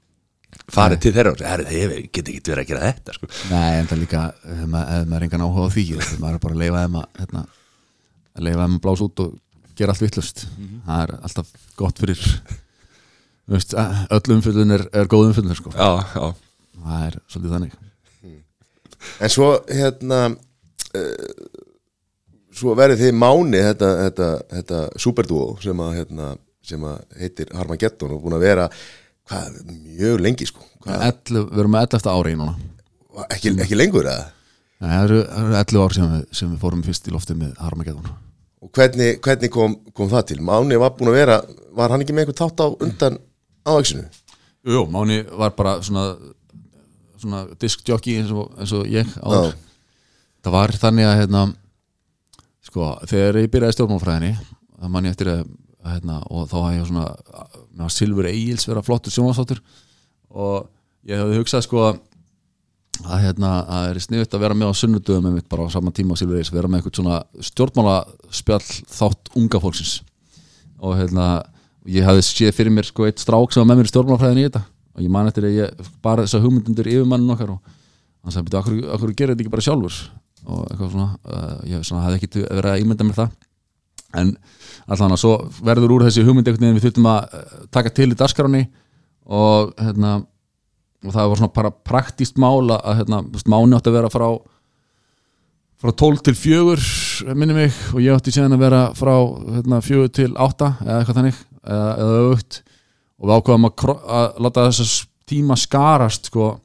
[0.72, 3.30] farið til þeirra og þið getur ekki verið að gera þetta sko.
[3.52, 6.36] Nei, en það líka ef maður ef maður er engan áhuga á því þá maður
[6.36, 7.44] er bara að leifa þeim að hérna,
[8.36, 9.32] að leifa þeim að blása út og
[9.80, 10.44] gera allt vittlust
[10.86, 12.22] það er alltaf gott fyrir
[13.52, 15.74] veist, öll umfyllun er, er góð umfyllun sko.
[15.76, 16.28] Já, já,
[16.84, 17.80] það er svolítið þannig.
[19.22, 21.58] En svo hérna uh,
[22.56, 26.32] svo verið þið máni þetta, þetta, þetta superdúo sem að, hérna,
[26.72, 26.88] sem
[27.20, 28.68] heitir Harmageddon og búin að vera
[29.30, 29.62] hvað,
[30.00, 30.66] mjög lengi sko.
[30.88, 32.56] Ellu, Við erum með 11 ári í núna.
[33.28, 34.28] Ekki, ekki lengur eða?
[34.82, 37.42] Nei, Það eru, það eru 11 ár sem við, sem við fórum fyrst í loftið
[37.44, 38.12] með Harmageddon.
[38.62, 40.42] Og hvernig, hvernig kom, kom það til?
[40.46, 41.40] Máni var búin að vera,
[41.78, 43.18] var hann ekki með einhvern þátt á undan
[43.66, 44.06] ávæksinu
[44.62, 46.04] Jú, Máni var bara svona
[47.22, 49.52] svona diskjockey eins eins og ég áður.
[49.52, 49.58] Já.
[50.46, 51.44] það var þannig að hérna,
[52.66, 54.32] sko, þegar ég byrjaði stjórnmálfræðinni
[54.82, 55.44] það man ég eftir að,
[55.88, 57.08] hérna, og þá hafði ég svona
[57.72, 59.62] með að Silfur Egils vera flottur sjónvarsáttur
[60.32, 60.67] og
[61.10, 61.86] ég hefði hugsað sko
[63.02, 65.94] að hérna, að það er sniðut að vera með á sunnudöðum einmitt bara á sama
[65.96, 67.17] tíma á Silfur Egils vera með eitthvað svona
[67.50, 69.96] stjórnmálaspjall þátt unga fólksins.
[70.82, 71.28] Og hérna,
[71.89, 74.50] ég hafði séð fyrir mér sko eitt strák sem var með mér í stjórnmálfræðinni í
[74.50, 74.63] þetta.
[74.91, 77.72] Og ég man eftir að ég bara þessa hugmyndur yfirmannin okkar og
[78.22, 80.02] hann sagði, akkur, akkur gerir þetta ekki bara sjálfur?
[80.46, 83.39] Og eitthvað svona, uh, ég svona, hafði ekki verið að ímynda mér það
[84.17, 84.34] en
[84.91, 88.10] allan að svo verður úr þessi hugmynd einhvern veginn við þurftum að eh, taka til
[88.12, 88.63] í dagskráni
[89.32, 90.17] og hérna
[91.02, 94.28] og það var svona bara praktíst mál að hérna, máni átti að vera frá
[95.82, 99.15] frá 12 til 4 minni mig og ég átti síðan að vera frá
[99.58, 102.60] hérna, 4 til 8 eða eitthvað þannig eða, eða aukt
[103.21, 103.88] og við ákvaðum að,
[104.19, 104.93] að láta þessas
[105.30, 106.56] tíma skarast sko.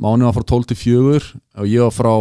[0.00, 1.18] Máni var frá 12 til 4
[1.62, 2.14] og ég var frá,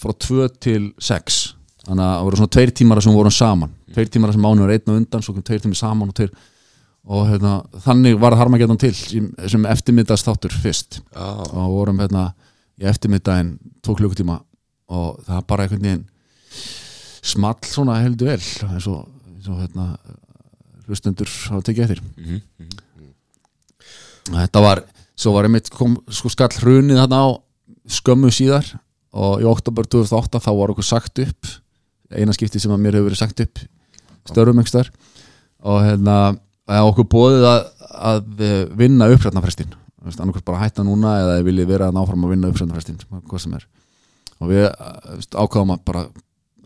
[0.00, 1.40] frá 2 til 6
[1.86, 3.74] þannig að það voru svona tveir tímar sem við vorum saman.
[3.94, 6.32] Tveir tímar sem mánu var einn og undan svo kom tveir tímar saman og tveir
[7.10, 7.54] og hérna,
[7.86, 11.00] þannig var Harmageddon til sem, eftirmyndaðst þáttur fyrst.
[11.14, 12.26] Já, og vorum hérna
[12.80, 14.36] í eftirmyndaginn tvo klukkutíma
[14.90, 16.06] og það bara einhvern veginn
[17.20, 19.86] small svona heldur vel eins og, eins og hérna
[20.88, 22.02] hlustendur hafa tekið eftir.
[22.18, 22.40] Mhm,
[24.36, 24.84] þetta var
[25.20, 27.28] svo var einmitt kom sko skall hrunið þarna á
[27.90, 28.66] skömmu síðar
[29.12, 31.50] og í oktober 2008 þá var okkur sagt upp
[32.14, 33.62] eina skipti sem að mér hefur verið sagt upp
[34.30, 34.90] störum einhverstaðar
[35.60, 36.16] og hérna
[36.80, 37.60] okkur bóðið að,
[38.10, 38.42] að
[38.78, 43.42] vinna upprætnafrestin annarkvæmt bara hætta núna eða þið viljið vera náfram að vinna upprætnafrestin hvað
[43.42, 43.66] sem er.
[44.40, 46.04] Og við eh, ákváðum að bara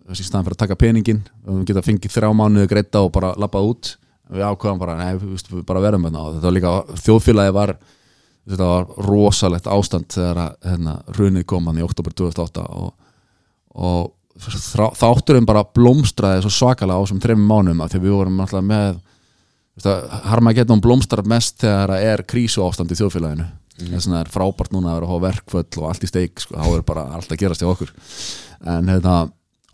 [0.04, 3.70] í staðan fyrir að taka peningin við geta fengið þrjá mánuði greita og bara lappað
[3.72, 3.92] út.
[4.34, 7.74] Við ákváðum bara, nei, við, bara verðum hérna og þetta var líka, þjóðfélagi var
[8.44, 12.92] þetta var rosalegt ástand þegar að hérna, runið kom hann í oktober 2008 og,
[13.74, 18.16] og þrá, þátturinn bara blómstraði svo svakalega á þessum þreim mánum af því að við
[18.18, 19.02] vorum alltaf með
[20.30, 23.46] Harmageddon blómstrar mest þegar það er krísu ástand í þjóðfélaginu.
[23.74, 26.54] Þess vegna er frábært núna að vera að hafa verkföll og allt í steik, sko,
[26.54, 27.90] þá er bara allt að gerast í okkur.
[28.70, 29.16] En hérna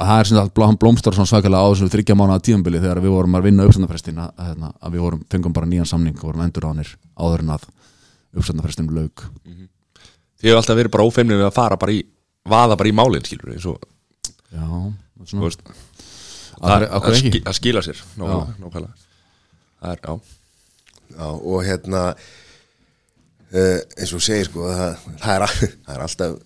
[0.01, 3.14] að það er sem sagt, blómstrar svona svakalega á þessu þryggja mánuða tíðanbili þegar við
[3.14, 6.44] vorum að vinna uppsendafrestin að, hérna, að við vorum, fengum bara nýjan samning og vorum
[6.46, 7.66] endur ánir áður en að
[8.40, 9.27] uppsendafrestin laug
[10.40, 12.01] Þið hefur alltaf verið bara ófeimnið við að fara bara í
[12.49, 13.83] vaða bara í málinn, skilur eins og,
[14.50, 14.66] Já,
[15.40, 15.62] veist
[16.60, 17.30] Af það, hverju að, ekki?
[17.30, 18.90] ski, að skila sér nákvæmlega,
[19.80, 20.14] Það er, já,
[21.10, 22.02] Já, og hérna
[23.54, 25.54] uh, eins og segir sko það, það, er,
[25.86, 26.36] það er alltaf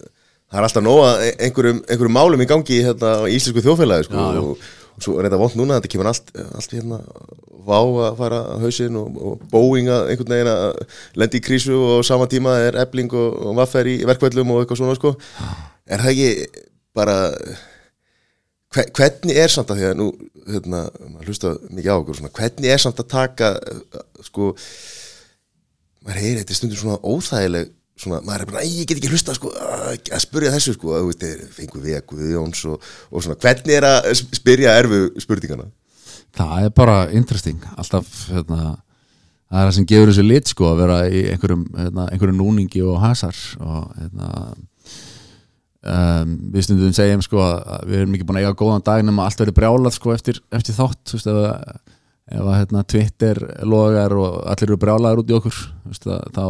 [0.54, 4.38] það er alltaf nóga einhverjum, einhverjum málum í gangi hérna í íslensku þjóðfélagi sko, Já,
[4.38, 4.44] já.
[4.44, 7.00] Og, og svo er þetta vont núna þetta kemur allt, allt hérna
[7.64, 11.74] vá að fara á hausinn og, og Boeing að einhvern veginn að lendi í krísu
[11.74, 15.14] og á sama tíma er ebling og, og vaffer í verkvöldum og eitthvað svona sko.
[15.88, 16.62] Er það ekki
[16.94, 17.16] bara
[18.74, 20.08] hvernig er samt að því að nú
[20.48, 20.82] hérna,
[21.24, 24.50] hlusta mikið á okkur svona, hvernig er samt að taka uh, sko
[26.04, 29.34] maður heyri þetta stundum svona óþægileg svona, maður er bara, "Æ, ég get ekki hlusta
[29.36, 33.22] sko, að spurja þessu sko, að þú veist, þeir fengu við að Guðjóns og, og
[33.24, 35.68] svona, hvernig er að sp- spyrja erfu spurningana?
[36.34, 38.58] Það er bara interesting alltaf, hérna
[39.54, 42.82] það er það sem gefur þessu lit sko að vera í einhverjum, hérna, einhverjum núningi
[42.82, 44.30] og hasar og hérna
[45.90, 49.26] um, við stundum segjum sko að við erum ekki búin að eiga góðan dag nema
[49.28, 51.92] allt verið brjálað sko eftir, eftir þátt þú veist, ef, að-
[52.34, 56.22] ef að hérna, Twitter logar og allir eru brjálaðar út í okkur þú veist, að,
[56.36, 56.44] þá,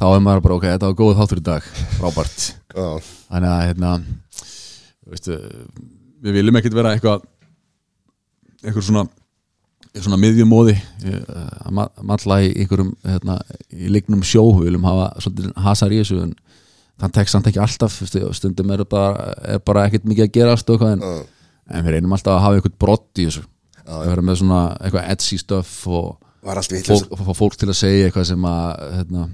[0.00, 2.44] þá er maður bara ok, þetta var góð þáttur í dag frábært.
[3.30, 3.94] Þannig að hérna
[5.10, 5.30] veist,
[6.20, 7.24] við viljum ekkert vera eitthvað
[8.60, 9.06] eitthvað svona
[9.96, 11.22] svona miðjumóði eh,
[11.64, 13.38] að ma- matla í einhverjum hérna,
[13.74, 16.34] í lignum sjó, við viljum hafa svolítið hasar í þessu en
[17.00, 17.98] þann tekst samt ekki alltaf
[18.36, 22.16] stundum er bara, er bara ekkert mikið að og eitthvað en, já, en við reynum
[22.16, 23.44] alltaf að hafa eitthvað brott í þessu.
[23.80, 26.10] Já, við verðum með svona eitthvað edgy stuff og
[26.88, 29.26] fólk, fólk, til að segja eitthvað sem að hérna,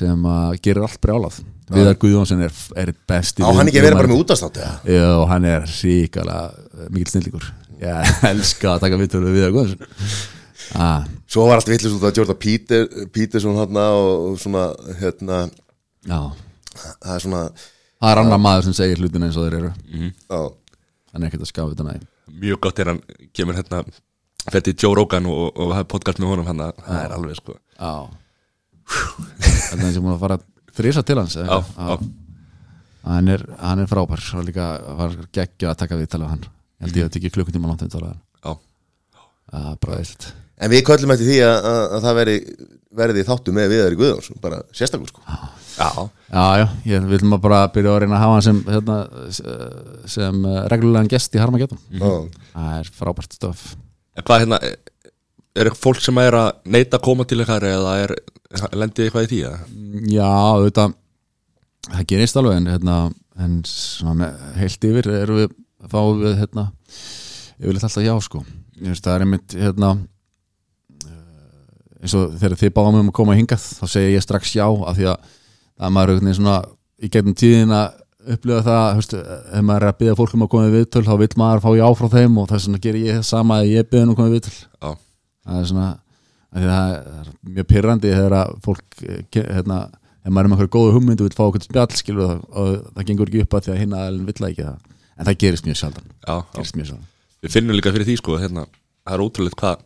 [0.00, 1.42] sem að gerir allt brjálað.
[1.66, 4.76] Viðar Guðjónsson er, er besti á hann ekki vera bara með útastáttu ja.
[4.86, 6.36] Já, hann er ríkala
[6.94, 7.48] mikill snillíkur
[7.80, 10.12] Ég elska að taka vittur við Viðar Guðjónsson.
[10.78, 14.68] Ah, svo var allt vitlaust út að Jordan Peter, Peterson hann og svona
[15.00, 15.42] hérna,
[16.06, 16.20] Já,
[16.82, 19.72] það er svona það er annar maður sem segir hlutina eins og þeir eru.
[20.30, 20.40] Já,
[21.12, 21.96] Hann er ekkert að skafa þetta næ
[22.36, 23.00] mjög gott er hann
[23.36, 23.82] kemur hérna
[24.50, 27.38] fer til Joe Rogan og, og hafa podcast með honum hann að það er alveg
[27.38, 27.54] sko.
[27.78, 27.92] Já.
[28.86, 30.38] Þannig að hann sé múin að fara
[30.76, 31.46] þrísa til hans eða?
[31.46, 32.04] Já, eitthvað.
[32.06, 32.14] já.
[33.06, 34.66] Hann er, hann er frábær og líka
[34.98, 36.42] var geggja að taka við tala hann.
[36.76, 38.52] Ég held ég að þetta ekki klukkutíma langt að tala hann Já,
[39.52, 42.34] Það er bara eilt en við köllum eftir því að, að, að það veri
[42.96, 45.24] verði þáttu með viðari Guðjóns bara sérstakur sko
[45.76, 45.90] já,
[46.26, 48.96] Já, já, ég vil maður bara byrja að reyna að hafa hann sem, hérna,
[50.10, 51.78] sem uh, reglulegan gest í Harmageddon.
[51.94, 52.08] Já.
[52.50, 53.66] Það er frábært stöf
[54.16, 54.58] En hvað hérna
[55.56, 58.14] er eitthvað fólk sem er að neita að koma til ykkar eða er,
[58.76, 59.40] lendið eitthvað í því?
[60.12, 60.96] Já, auðvitað
[61.86, 62.96] það gerist alveg en, hérna,
[63.46, 65.56] en svona með, heilt yfir erum við
[65.92, 66.66] fáum við hérna,
[67.60, 68.42] yfirleitt alltaf já sko.
[68.80, 69.90] Ég veist það er einmitt hérna
[71.06, 74.66] eh, eins og þegar þið báðum um að koma hingað þá segja ég strax já
[74.66, 75.36] af því að
[75.84, 76.56] er maður einhvern veginn svona
[77.06, 78.02] í gegnum tíðin að
[78.36, 81.12] upplifa það veist, ef maður er að byggja fólk um að koma í viðtöl þá
[81.20, 83.90] vil maður fá já frá þeim og þess vegna gerir ég það sama að ég
[83.90, 84.56] byggja um að koma í viðtöl.
[84.56, 84.90] Já,
[85.46, 85.86] það er svona
[86.56, 89.78] að það er- er mjög pyrrandi þegar að fólk eh, hérna,
[90.26, 92.92] ef maður er með eitthvað góða hugmynd og vil fá okkur spjall skilur það og
[92.96, 94.78] það gengur ekki upp að því að hinna vill ekki það.
[95.16, 96.08] En það gerist mjög sjaldan.
[96.26, 96.56] Já, já.
[96.56, 97.10] gerist mjög sjaldan.
[97.46, 98.66] Við finnum líka fyrir því sko hérna,
[99.06, 99.84] það er ótrúlega hvað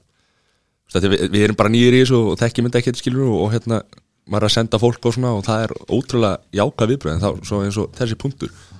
[1.10, 3.82] við, við erum bara nýjir í þessu og þekkjum þetta og, og hérna
[4.30, 7.56] maður er að senda fólk og svona og það er ótrúlega jáka viðbröð en þá
[7.64, 8.70] eins og þessi punktur Þú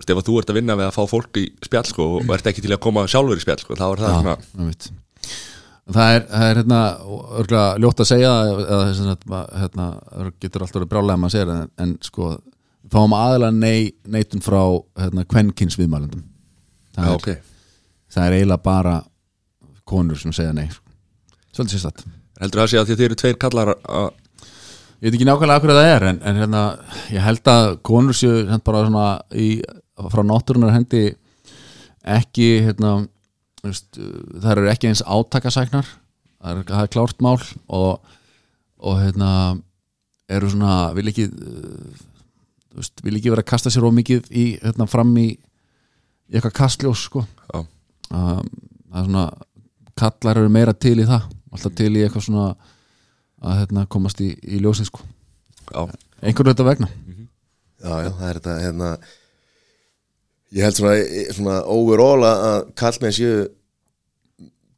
[0.00, 2.30] Þú veist, ef þú ert að vinna við að fá fólk í spjall sko, og
[2.32, 4.86] ert ekki til að koma sjálfur í spjall sko, þá er það svona, einmitt.
[5.92, 6.78] það er, það er hérna
[7.42, 8.78] örgulega ljótt að segja eða
[9.60, 12.30] hérna, örgulega getur alltaf verið brálega að maður segja en, en sko
[12.94, 14.62] fáum aðalega nei, neitun frá
[15.02, 16.24] hérna, kvenkins viðmælendum
[16.96, 18.96] það, já, er, ok það er eiginlega bara
[19.90, 20.86] konur sem segja nei sko.
[21.52, 22.06] svolítið sérstætt
[22.40, 24.10] Heldur það að sé að því að þið eru tveir kallar að
[25.00, 26.62] Ég veit ekki nákvæmlega hvað það er en, en hérna,
[27.08, 29.48] ég held að konur séu hérna, bara svona í,
[30.12, 31.06] frá náttúrunar hendi
[32.04, 32.90] ekki hérna,
[33.64, 38.12] það eru ekki eins átakasæknar það er, það er klárt mál og,
[38.76, 39.30] og hérna
[40.30, 41.26] eru svona, vil ekki
[42.76, 45.30] veist, vil ekki vera að kasta sér ómikið í, hérna, fram í,
[46.30, 47.24] eitthvað kastljós sko.
[47.56, 47.66] Um,
[48.10, 49.24] það er svona
[50.00, 52.50] kallar eru meira til í það alltaf til í eitthvað svona
[53.40, 55.04] að hérna, komast í, í ljósið sko
[55.70, 55.84] Já,
[56.22, 56.88] einhverju þetta vegna
[57.80, 58.88] Já, já, það er þetta hérna
[60.56, 60.94] ég held svona,
[61.36, 63.36] svona overall að að kallmenn séu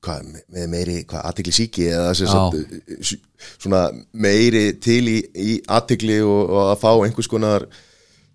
[0.02, 2.32] hvað, með meiri, hvað, aðtikli síki eða sem Já.
[2.34, 7.66] sagt, s- svona meiri til í, í aðtikli og, og að fá einhvers konar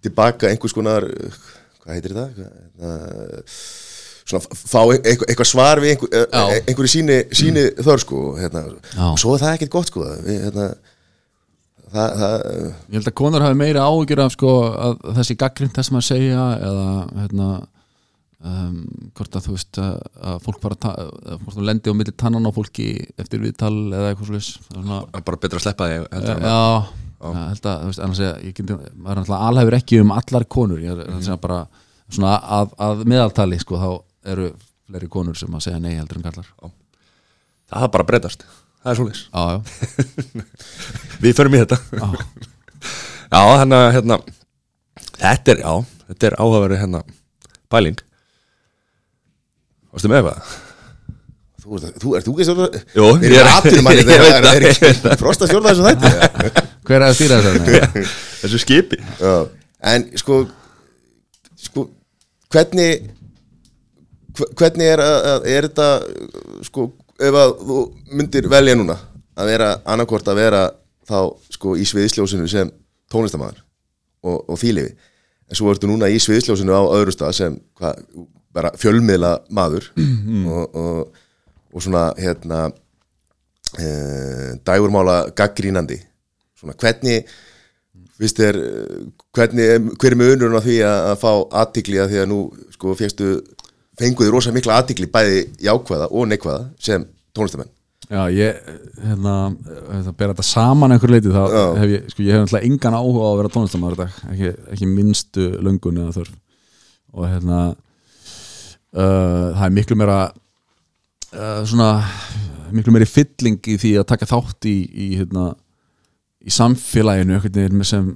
[0.03, 2.29] tilbaka einhvers konar hvað heitir þetta?
[2.37, 3.37] Hvað, hérna,
[4.27, 6.43] svona fá eitthvað, eitthvað svar við einhver, Já.
[6.51, 9.05] e- einhverju síni, síni þörf sko hérna, Já.
[9.13, 10.67] og svo er það ekkert gott sko við, hérna,
[11.93, 12.35] það, það
[12.67, 16.09] ég held að konur hafi meira áhyggjur af sko að þessi gaggrind þess að maður
[16.09, 16.85] segja eða
[17.23, 17.49] hérna
[18.43, 18.77] um,
[19.17, 19.97] hvort að þú veist að,
[20.31, 24.35] að fólk bara að fólk lendi á milli tannan á fólki eftir viðtal eða eitthvað
[24.43, 26.61] er bara betra að sleppa því heldur en að- Já,
[27.17, 27.47] já.
[27.47, 30.45] held að, þú veist, annars ég, ég geti, maður er náttúrulega alhæfur ekki um allar
[30.45, 31.39] konur, ég er mm.
[31.41, 31.61] bara
[32.07, 33.89] svona að, að meðaltali, sko, þá
[34.33, 34.47] eru
[34.87, 36.47] fleiri konur sem að segja nei heldur en kallar
[37.67, 38.45] það er bara að breytast.
[38.83, 38.99] Það er
[39.33, 39.57] Já, já,
[41.23, 41.79] Við förum í þetta.
[41.91, 42.07] Já,
[43.27, 44.17] Já, þannig að hérna
[45.17, 45.73] Þetta er, já,
[46.11, 47.01] þetta er áhugaverið hérna
[47.73, 47.97] Pæling.
[49.91, 50.55] Varstu með eitthvað?
[51.67, 52.67] Þú, ert- þú, ert stjórna?
[52.95, 56.07] Jú, ég er- þegar veit það það, er veit ekki frost að stjórna þessu þætti?
[56.87, 57.57] Hver er að stýra þess að
[58.43, 58.99] Þessu skipi.
[59.19, 59.33] Já,
[59.91, 60.37] en sko
[61.59, 61.83] sko,
[62.53, 63.15] hvernig hve-
[64.57, 65.89] hvernig er að, er þetta
[66.67, 67.79] sko, ef að þú
[68.17, 68.97] myndir velja núna
[69.37, 70.63] að vera annarkvort að vera
[71.07, 71.19] þá
[71.53, 72.71] sko í sviðsljósinu sem
[73.11, 73.61] tónlistamæður
[74.27, 74.95] og, og þýlifi
[75.47, 77.93] en svo ertu núna í sviðsljósinu á öðru stað sem hva,
[78.53, 81.19] bara fjölmiðla maður og, og,
[81.73, 82.67] og svona hérna
[83.77, 83.87] e,
[84.67, 86.01] dægurmála gaggrínandi
[86.57, 87.27] svona hvernig
[88.17, 88.57] Vist þér,
[89.37, 92.37] hvernig, hver er munurinn á því að, að fá aðtikli að því að nú
[92.73, 93.27] sko fegstu,
[93.97, 97.05] fenguði rosa mikla aðtikli bæði jákvæða og neikvæða sem
[97.35, 97.71] tónlistamenn.
[98.07, 98.59] Já, ég,
[99.03, 99.33] hérna,
[99.89, 101.41] það bera þetta saman einhver leiti, þá
[101.75, 104.87] hef ég, sko, ég hef náttúrulega engan áhuga á að vera tónlistamæður dag, ekki, ekki
[104.91, 106.37] minnstu löngun eða þörf.
[107.17, 107.57] Og hérna
[108.95, 110.19] uh, það er miklu meira
[111.33, 111.89] uh, svona
[112.71, 115.49] miklu meiri fylling í því að taka þátt í, í hérna
[116.47, 118.09] í samfélaginu einhvern veginn sem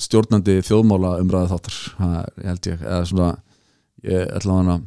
[0.00, 3.30] stjórnandi þjóðmála umræða þáttar það held ég, eða svona
[4.06, 4.80] ég ætla hana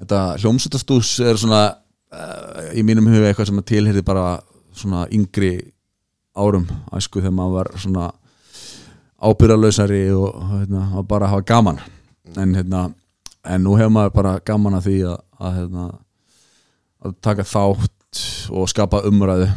[0.00, 4.40] þetta hljómsutastús er svona uh, í mínum huga eitthvað sem tilherði bara
[4.76, 5.52] svona yngri
[6.38, 8.10] árum æsku þegar maður var svona
[9.20, 10.36] ábyrðarlausari og
[10.96, 11.80] og bara hafa gaman.
[12.36, 12.90] En, hérna,
[13.44, 15.86] en nú hefur maður bara gaman að því að, að, hérna,
[17.04, 19.50] að taka þátt og skapa umræðu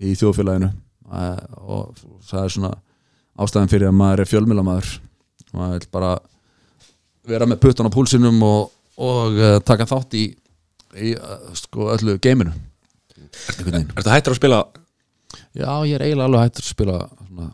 [0.00, 0.72] í þjóðfélaginu.
[1.10, 2.74] Uh, og það er svona
[3.40, 4.90] ástæðan fyrir að maður er fjölmilamaður
[5.56, 6.10] maður vil bara
[7.28, 10.26] vera með puttan á púlsinum og, og uh, taka þátt í,
[10.96, 12.54] í uh, sko öllu geiminu.
[13.60, 13.88] Veginn?
[13.94, 14.60] Ertu hættur að spila?
[15.54, 17.52] Já, ég er eiginlega alveg hættur að spila svona,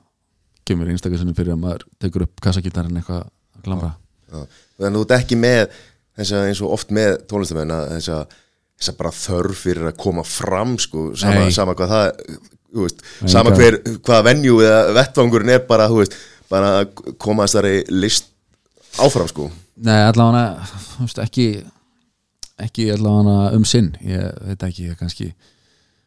[0.67, 3.93] kemur einstaklega sinni fyrir að maður tekur upp kassagítarinn eitthvað að glamra.
[4.27, 4.41] Já.
[4.81, 5.61] þannig að þú ert ekki með
[6.17, 8.37] þess að eins og oft með tónlistamenn að þess að
[8.77, 12.09] þess að bara þörf fyrir að koma fram sko, sama, sama hvað það
[12.77, 16.17] veist, sama hver, hvaða venju eða vettvangurinn er bara, veist,
[16.51, 18.33] bara að koma þessari list
[19.03, 19.51] áfram sko.
[19.87, 21.49] Nei, allavega þú veist, ekki
[22.63, 23.93] ekki allavega um sinn.
[24.05, 25.31] Ég veit ekki, ég kannski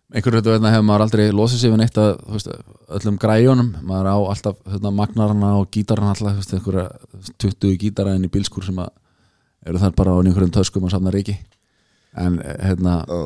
[0.10, 2.50] einhverju þetta veitna hefur maður aldrei losið sig við neitt að veist,
[2.98, 6.88] öllum græjónum maður á alltaf hérna, magnarana og gítarana alltaf, veist, einhverja
[7.46, 8.90] 20 gítara inn í bílskur sem að
[9.70, 11.38] eru þar bara á einhverjum töskum að safna reiki
[12.18, 13.18] en hérna Já.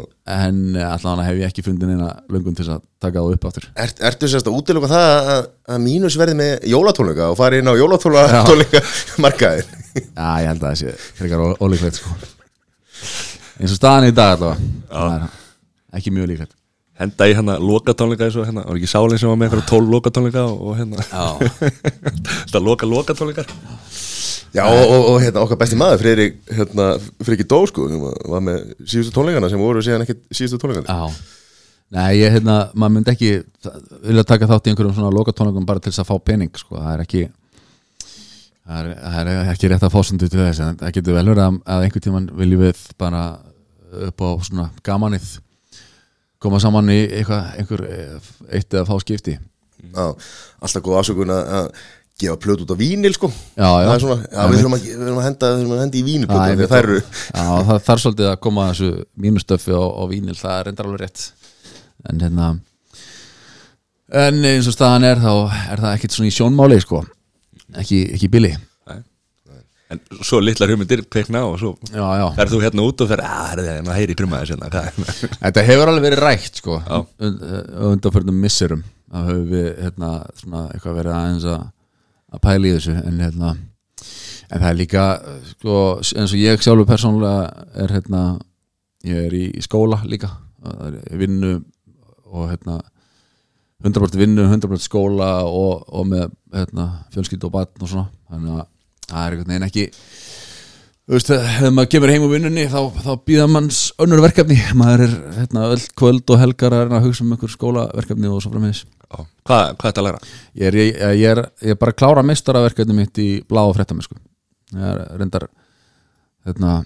[0.43, 3.67] en allavega hef ég ekki fundið neina löngun til þess að taka það upp aftur.
[3.79, 7.71] Er, Ertu sérst að útiloka það að, að mínus verði með jólatónleika og fari inn
[7.71, 8.81] á jólatónleika
[9.23, 12.11] markaðin Já, ég held að það sé frekar ó- ólíklegt sko.
[13.61, 15.29] Eins og staðan í dag allavega.
[15.93, 16.55] Er ekki mjög líklegt.
[16.99, 19.87] Henda í hérna lokatónleika eins og hérna, var ekki sálinn sem var með einhverja tól
[19.93, 21.05] lokatónleika og, og hérna.
[21.07, 21.25] Já,
[22.49, 23.47] þetta loka lokatónleikar
[24.53, 26.89] Já, og, og, og hérna, okkar besti maður, Friðrik hérna,
[27.25, 27.87] Friðrik Dó, sko,
[28.29, 30.93] var með síðustu tónleikana sem voru síðan ekki síðustu tónleikana.
[30.93, 31.39] Já,
[31.95, 33.31] nei, ég, hérna, maður myndi ekki
[34.05, 36.91] vilja taka þátt í einhverjum svona lokatónleikum bara til þess að fá pening, sko, það
[36.91, 37.23] er ekki
[38.63, 41.43] það er, það er ekki rétt að fósundu til þess, en það getur vel verið
[41.47, 43.23] að, að einhvern tímann viljum við bara
[44.09, 45.33] upp á svona gamanið
[46.43, 49.35] koma saman í eitthvað, einhver eh, eitt eða fá skipti.
[49.83, 50.05] Já,
[50.63, 51.73] alltaf góð afsökun að
[52.21, 53.29] gefa plöt út á vínil, sko.
[53.57, 53.87] Já, já.
[53.87, 55.97] Það er svona, já, við þurfum að, við þurfum að henda, við þurfum að henda
[55.97, 56.03] í
[56.53, 56.69] einmitt.
[56.73, 56.99] Það eru,
[57.33, 58.91] Já, það þarf svolítið að koma þessu
[59.25, 61.25] mínustöfi á, á vínil, það er reyndar alveg rétt.
[62.03, 62.51] En hérna
[64.13, 65.31] en eins og staðan er þá
[65.73, 67.01] er það ekkit svona í sjónmáli sko.
[67.81, 68.29] Ekki, ekki
[68.89, 68.99] Nei.
[69.93, 73.23] En svo litlar hugmyndir kveikna og svo Já, já, ferð þú hérna út og fer
[73.25, 74.17] að það er að heyri
[74.73, 74.99] hvað?
[75.39, 76.79] Þetta hefur alveg verið rætt sko.
[77.89, 78.83] Undanförnum misserum
[79.13, 80.11] að höfum við hérna
[80.41, 81.63] svona eitthvað verið aðeins að
[82.33, 85.03] að pæla í þessu en hérna en það er líka
[85.51, 88.23] sko eins og ég sjálfur persónulega er hérna
[89.07, 90.31] ég er í, í skóla líka
[91.11, 91.57] vinnu
[92.33, 92.79] og hérna
[93.83, 98.65] 100% vinnu, 100% skóla og, og með hérna, fjölskyldu og batn og svona þannig að
[99.09, 99.85] það er einhvern veginn ekki
[101.03, 105.03] þú veist, þegar maður kemur heim úr vinnunni þá, þá býða manns önnur verkefni maður
[105.09, 108.85] er hérna, öll kvöld og helgar að að hugsa um einhver skólaverkefni og svo Já.
[109.13, 110.19] Hvað, hvað er þetta að læra?
[110.59, 113.75] ég er, ég, ég, er, ég er bara að klára meistaraverkefni mitt í blá og
[113.77, 114.17] fréttamennsku
[114.73, 115.47] ég er reyndar
[116.47, 116.77] hérna,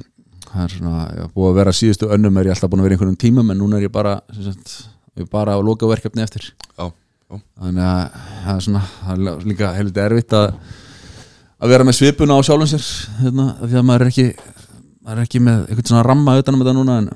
[0.48, 2.88] það er svona, ég er búið að vera síðustu önnum er ég alltaf búin að
[2.88, 4.76] vera í einhvernum tímum en núna er ég bara sagt,
[5.18, 6.50] ég er bara að loka verkefni eftir.
[6.78, 10.50] Já, já, þannig að það er svona það er líka heldur erfitt að
[11.58, 12.88] að vera með svipuna á sjálfum sér
[13.24, 14.28] hérna, því að maður er ekki
[15.02, 17.08] maður er ekki með eitthvað svona ramma utan um þetta núna en,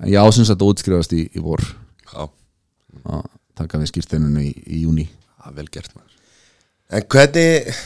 [0.00, 1.64] en ég ásins að þetta útskrifast í, í vor.
[2.12, 2.28] Já,
[3.58, 6.12] taka við skýrsteinunni í, í júni það er vel gert maður.
[6.96, 7.76] En hvernig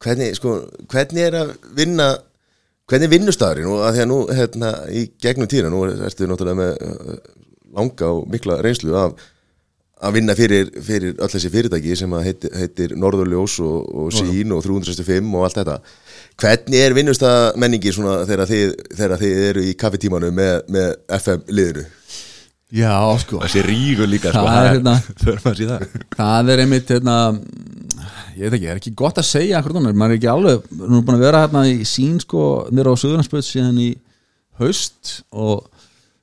[0.00, 0.54] hvernig, sko,
[0.90, 2.10] hvernig er að vinna
[2.90, 6.26] hvernig er vinnustæðurinn og að því að nú, hérna, í gegnum tíðina nú er- ertu
[6.26, 7.20] náttúrulega með uh,
[7.76, 9.14] langa og mikla reynslu af
[10.00, 14.62] að vinna fyrir, fyrir öll þessi fyrirtæki sem heitir, heitir Norðurljós og, og Sín og
[14.64, 15.74] 365 og allt þetta.
[16.40, 21.84] Hvernig er vinnustæðamenningin svona þegar þið, þið eru í kaffetímanu með, með FM liðinu
[22.70, 23.40] Já, sko.
[23.42, 25.78] Þessi rígur líka, sko, Það er hérna- Förum að síða
[26.14, 26.50] Það.
[26.54, 27.16] Er einmitt hérna,
[28.36, 31.00] ég veit ekki, er ekki gott að segja akkur þannig, maður er ekki alveg nú
[31.00, 33.88] er búin að vera hérna í sín sko nýra á Suðurlandsböð síðan í
[34.60, 35.66] haust og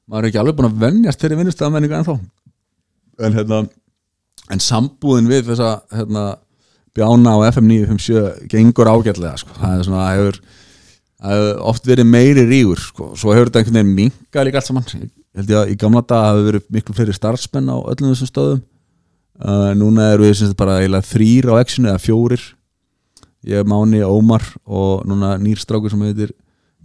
[0.08, 2.18] maður er ekki alveg búin að venjast fyrir vinnustafamenningu ennþá.
[3.28, 3.62] En hérna
[4.54, 6.26] en sambúðin við þessa hérna,
[6.96, 10.40] bjána á FM 957 gengur ágætlega sko, það er svona það hefur,
[11.20, 14.70] það hefur oft verið meiri rígur sko, svo hefur þetta einhvern veginn minka líka allt
[14.72, 14.88] saman,
[15.38, 18.62] held ég að í gamla dag hafi verið miklu fleiri starfsmenn á öllum þessum stöðum.
[19.38, 22.46] Uh, núna eru við sem sagt bara eiginlega þrýr á exinu eða fjórir.
[23.46, 26.34] Ég er Máni Ómar og núna nýr strákur sem heitir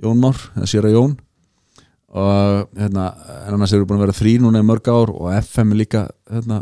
[0.03, 1.15] Jón Már, eða sér að Jón.
[2.13, 3.07] Og hérna
[3.47, 6.03] en annars eru búin að vera þrýr núna í mörg ár og FM er líka
[6.29, 6.61] hérna,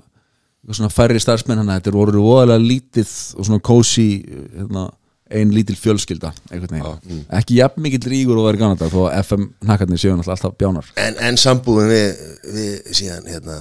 [0.70, 4.08] svona færri starfsmenn hann þetta er voru voðalega lítið og svona kósi
[4.54, 4.86] hérna,
[5.30, 9.44] ein lítil fjölskylda einhvern veginn, ekki jafn mikill rígur og verið ganað þó að FM
[9.68, 10.88] nakkarnir séu náttúrulega alltaf bjánar.
[11.00, 12.24] En, en sambúðin við,
[12.56, 13.58] við síðan hérna,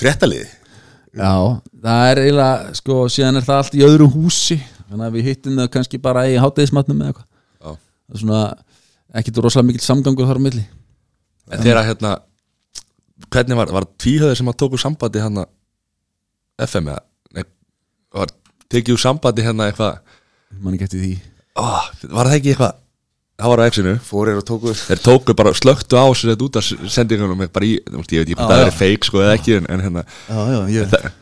[0.00, 0.48] fréttaliði?
[1.18, 1.34] Já,
[1.82, 5.60] það er eiginlega sko, síðan er það allt í öðru húsi þannig að við hittum
[5.60, 7.28] það kannski bara í hátæðismatnum eða eitthvað.
[7.58, 7.70] Já.
[7.78, 8.42] það er svona
[9.18, 10.64] ekkit rosalega mikill samgangur þar á milli.
[11.48, 12.16] En þegar hérna
[13.28, 15.42] Hvernig var, var tvíhöður sem að tóku sambandi hérna
[16.62, 17.00] FM eða
[17.34, 17.44] Nei,
[18.14, 18.30] var
[18.70, 19.98] tekið úr sambandi hérna eitthvað
[20.56, 21.12] mann ekki eftir því.
[21.58, 21.64] Ó,
[22.08, 22.76] Var það ekki eitthvað
[23.38, 26.56] Það var á exinu fórir og tóku Þeir tóku bara, slöktu á sér þetta út
[26.58, 29.36] af sendingunum bara í, þú veist, ég veit ekki hvað það er feik sko eða
[29.38, 31.12] ekki en, en hérna Já, já,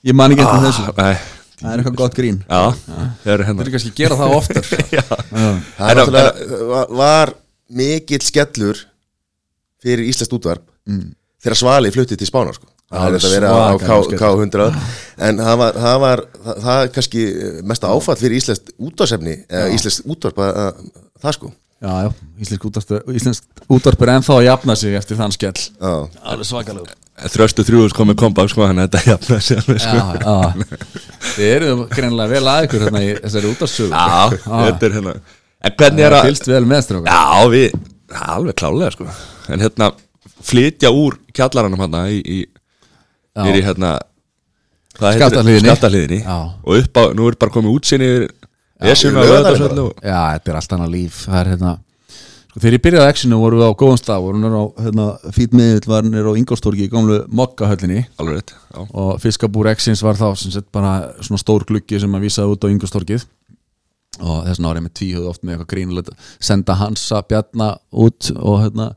[0.00, 0.86] ég, man ekki eftir þessu.
[0.96, 1.18] Nei,
[1.60, 2.38] Það er eitthvað gott grín.
[2.48, 2.60] Já,
[3.20, 4.68] þeir eru Það hérna er kannski að gera það oftar.
[4.96, 5.02] Já,
[5.76, 6.12] það
[6.70, 7.32] var, var
[7.76, 8.80] mikill skellur
[9.84, 10.64] fyrir Íslands útvarp
[11.44, 12.70] þegar Svali fluttið til Spánar sko.
[12.90, 14.20] Það Alveg er þetta verið á K, svakalegur skellur.
[14.20, 17.24] K100 en það var, það var það, það er kannski
[17.70, 20.86] mesta áfall fyrir Íslands útvarsefni eða Íslands útvarp að, að,
[21.22, 21.52] það sko.
[21.80, 22.10] Já, já,
[22.44, 22.64] íslensk
[23.72, 25.62] útvarp, er ennþá að jafna sig eftir þann skell.
[25.80, 25.92] Já.
[26.28, 26.90] Alveg svakalegur.
[27.32, 29.96] Þröstu þrjúðus komið kompák sko Þannig að þetta jafna sig alveg sko.
[29.96, 30.84] Já, já.
[31.34, 34.36] Þið eru greinilega vel að ykkur hérna í þessari útvarpsögu Já,
[34.68, 35.14] þetta er hérna.
[35.60, 37.74] En hvernig er að fylgst vel með stróka Já, við,
[38.36, 39.08] alveg klálega sko.
[39.52, 39.90] En hérna,
[40.50, 42.20] flytja úr kjallaranum hérna í,
[43.36, 43.92] Fyrir hérna
[46.24, 46.38] Já.
[46.66, 48.10] Og upp á, nú er bara komið útsinni
[48.80, 49.28] Esjuna og
[49.84, 51.20] og- Já, þetta er allt annað líf.
[51.28, 51.72] Það er hérna
[52.50, 55.04] sko, Þegar ég byrjaði Exinu vorum við á góðum stað vorum við á hérna,
[55.36, 58.50] fýt miðill var nýr á Ingolstorgi í gamlu mokkahöllinni Alveg
[58.90, 62.66] og fiskabúr Exins var þá sem sett bara svona stór gluggi sem að vísaði út
[62.66, 63.26] á Ingolstorgið
[64.20, 66.10] og þess vegna var ég með tvíhjóð oft með eitthvað grínulegt
[66.42, 68.88] senda Hansa Bjarna út og hérna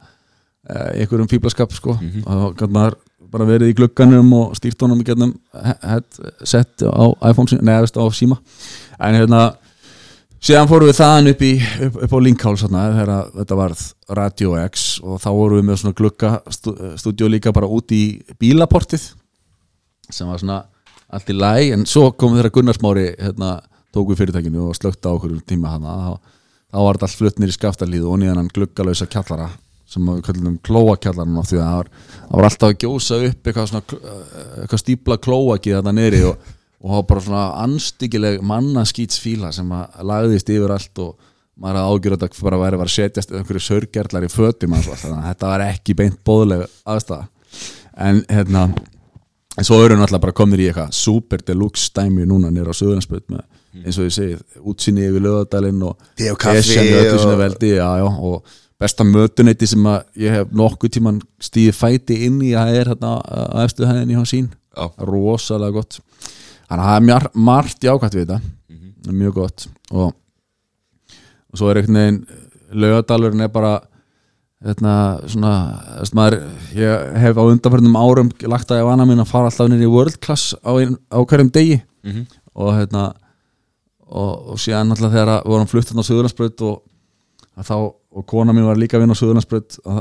[0.70, 1.94] eh, einhverjum fíblaskap sko.
[2.26, 2.98] Og þá gæti maður
[3.34, 5.34] bara verið í glugganum og stýrt honum í getnum
[5.82, 8.38] headset á iPhone veist, á síma
[9.02, 9.42] en hérna
[10.44, 11.54] síðan fórum við þaðan upp, í,
[11.88, 13.84] upp, upp á Linkháls þegar þetta varð
[14.20, 16.34] Radio X og þá vorum við með svona glugga
[17.00, 18.04] stúdíu líka bara út í
[18.42, 19.10] bílaportið
[20.12, 20.62] sem var svona
[21.14, 23.58] allt í læg en svo kom þeirra Gunnarsmári hérna,
[23.94, 26.14] tók við fyrirtækinu og slögt á okkur um tíma hana þá,
[26.74, 29.52] þá var þetta allt fluttnir í skaftalíð og nýðan hann gluggalösa kjallara
[29.94, 31.92] sem við kallum klóakjallaran af því að það var,
[32.24, 34.00] það var alltaf að gjósa upp eitthvað, svona,
[34.64, 36.50] eitthvað stípla klóakið þetta neyri og,
[36.84, 41.30] og það var bara svona anstíkileg mannaskýtsfíla sem að lagðist yfir allt og
[41.64, 45.20] maður að ágjur að þetta bara væri að setjast einhverju sörgerlar í fötum hans, þannig
[45.20, 47.28] að þetta var ekki beint bóðleg aðstæða
[48.04, 48.64] en hérna
[49.54, 53.28] en svo eru náttúrulega bara komnir í eitthvað super deluxe stæmi núna nýra á Suðurlandsbyrð
[53.36, 53.44] með
[53.86, 54.36] eins og ég segi,
[54.70, 55.94] útsinni yfir lögadalinn og
[56.34, 60.36] og Esjan í öllu og- sinni veldi, já, já, og besta mötuneyti sem að ég
[60.38, 64.26] hef nokkuð tíman stíði fæti inn í að það er hérna að efstu hæðinni hjá
[64.34, 64.86] sín Já.
[65.08, 66.00] rosalega gott.
[66.68, 68.40] Þannig að það er mjar, margt jákvæmt við þetta.
[69.04, 69.66] Það er mjög gott.
[69.94, 70.14] Og,
[71.54, 72.22] og svo er einhvern veginn
[72.84, 73.74] laugadalurinn er bara
[74.64, 74.94] hérna
[75.28, 75.54] svona
[76.16, 76.38] maður,
[76.78, 80.20] ég hef á undanförnum árum lagt að ég vana minn að fara alltaf í world
[80.24, 81.82] class á, ein, á hverjum degi.
[82.04, 82.26] Mhm.
[82.54, 83.04] og hérna
[84.14, 86.82] og, og síðan alltaf þegar við vorum fluttan á Suðurlandsbraut og,
[87.62, 90.00] þá, og kona mín var líka að vinna á Suðurlandsbraut að,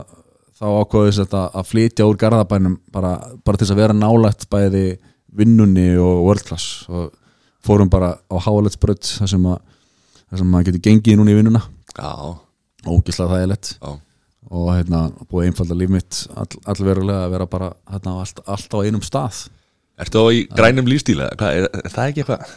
[0.57, 4.87] þá ákveðis þetta að flytja úr garðabænum bara, bara til þess að vera nálægt bæði
[5.37, 6.87] vinnunni og world class.
[6.89, 7.11] Og
[7.65, 9.61] fórum bara á Háaletsbraut þar sem að
[10.33, 11.63] þar sem maður getur gengið núna í vinnuna.
[11.93, 12.13] Já,
[12.89, 13.75] ógislega þægilegt.
[13.77, 13.93] Já.
[14.53, 18.79] Og hérna búið einfalda líf mitt all, allverulega að vera bara hérna, allt, allt á
[18.81, 19.47] einum stað.
[20.01, 21.31] Ertu á í grænum lífstíla?
[21.39, 22.55] Hvað, er, er það ekki eitthvað?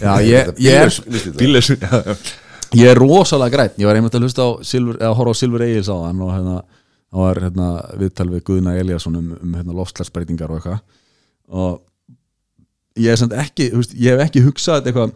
[0.00, 2.14] Já, ég, ég, er, Bílis já, já.
[2.78, 5.64] Ég er rosalega græn ég var einmitt að hlusta á Silfur, eða horfa á Silfur
[5.66, 6.56] Egils á hann og hérna,
[7.10, 7.68] það var hérna,
[8.00, 10.80] viðtal við Guðna Eliasson um, um hérna, loftslagsbreytingar og eitthvað.
[11.54, 15.14] Og ég er samt ekki þú veist, ég hef ekki hugsað eitthvað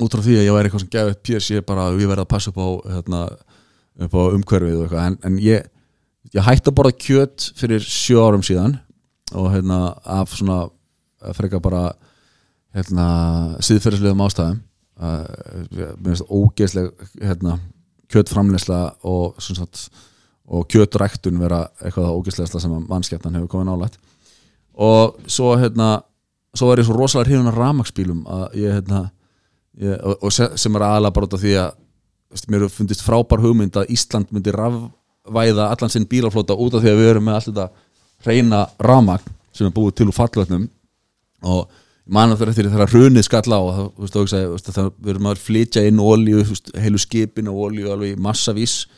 [0.00, 2.32] út frá því að ég væri eitthvað sem gefið PS ég bara, ég verði að
[2.34, 3.22] passa upp á hérna,
[4.06, 5.08] upp á umhverfið og eitthvað.
[5.08, 5.66] En, en ég,
[6.36, 8.78] ég hætti að borða kjöt fyrir sjö árum síðan
[9.34, 10.62] og hérna af svona
[11.36, 11.90] frekar bara
[12.74, 13.06] hérna
[13.66, 14.60] síðferðislegum ástæðum
[15.00, 15.94] uh,
[16.28, 16.90] ógeðsleg
[17.22, 17.58] hérna,
[18.10, 19.40] kjötframleysla og,
[20.50, 23.98] og kjötræktun vera eitthvað ógeðslegasta sem að mannskjættan hefur komið nálægt.
[24.80, 26.00] Og svo hérna
[26.56, 27.52] svo er ég svo rosalega hrifun
[28.26, 29.02] að ég hérna
[30.02, 31.68] og, og se- sem er aðalega bara út af því að
[32.30, 36.82] veist, mér hefur fundist frábær hugmynd að Ísland myndi rafvæða allan sinn bílaflóta út af
[36.82, 37.68] því að við erum með allt þetta
[38.26, 40.66] reyna ramagn sem er búið til úr fallvötnum.
[41.46, 41.70] Og
[42.10, 43.60] ég man að fyrir þegar hrunið skall á
[43.94, 46.00] þú veist, það við erum að flytja inn
[46.50, 48.88] veist, heilu skipin og olíu alveg í massavís